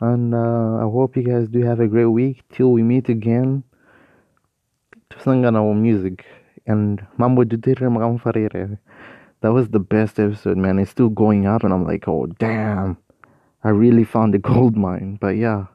and 0.00 0.34
uh, 0.34 0.76
i 0.78 0.82
hope 0.82 1.16
you 1.16 1.22
guys 1.22 1.48
do 1.48 1.62
have 1.62 1.80
a 1.80 1.86
great 1.86 2.06
week 2.06 2.42
till 2.52 2.72
we 2.72 2.82
meet 2.82 3.08
again. 3.08 3.62
Tosangana 5.10 5.74
music. 5.74 6.24
And 6.66 7.04
mambo 7.18 7.44
that 9.42 9.52
was 9.52 9.68
the 9.70 9.80
best 9.80 10.20
episode 10.20 10.56
man. 10.56 10.78
It's 10.78 10.90
still 10.90 11.08
going 11.08 11.46
up 11.46 11.64
and 11.64 11.72
i'm 11.72 11.84
like 11.86 12.06
oh 12.08 12.26
damn. 12.38 12.96
I 13.62 13.70
really 13.70 14.04
found 14.04 14.34
a 14.34 14.38
gold 14.38 14.76
mine. 14.76 15.18
But 15.20 15.36
yeah 15.36 15.66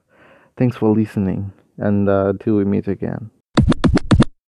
thanks 0.57 0.77
for 0.77 0.89
listening. 0.95 1.51
And 1.77 2.07
uh, 2.07 2.33
till 2.39 2.55
we 2.55 2.65
meet 2.65 2.87
again 2.87 3.29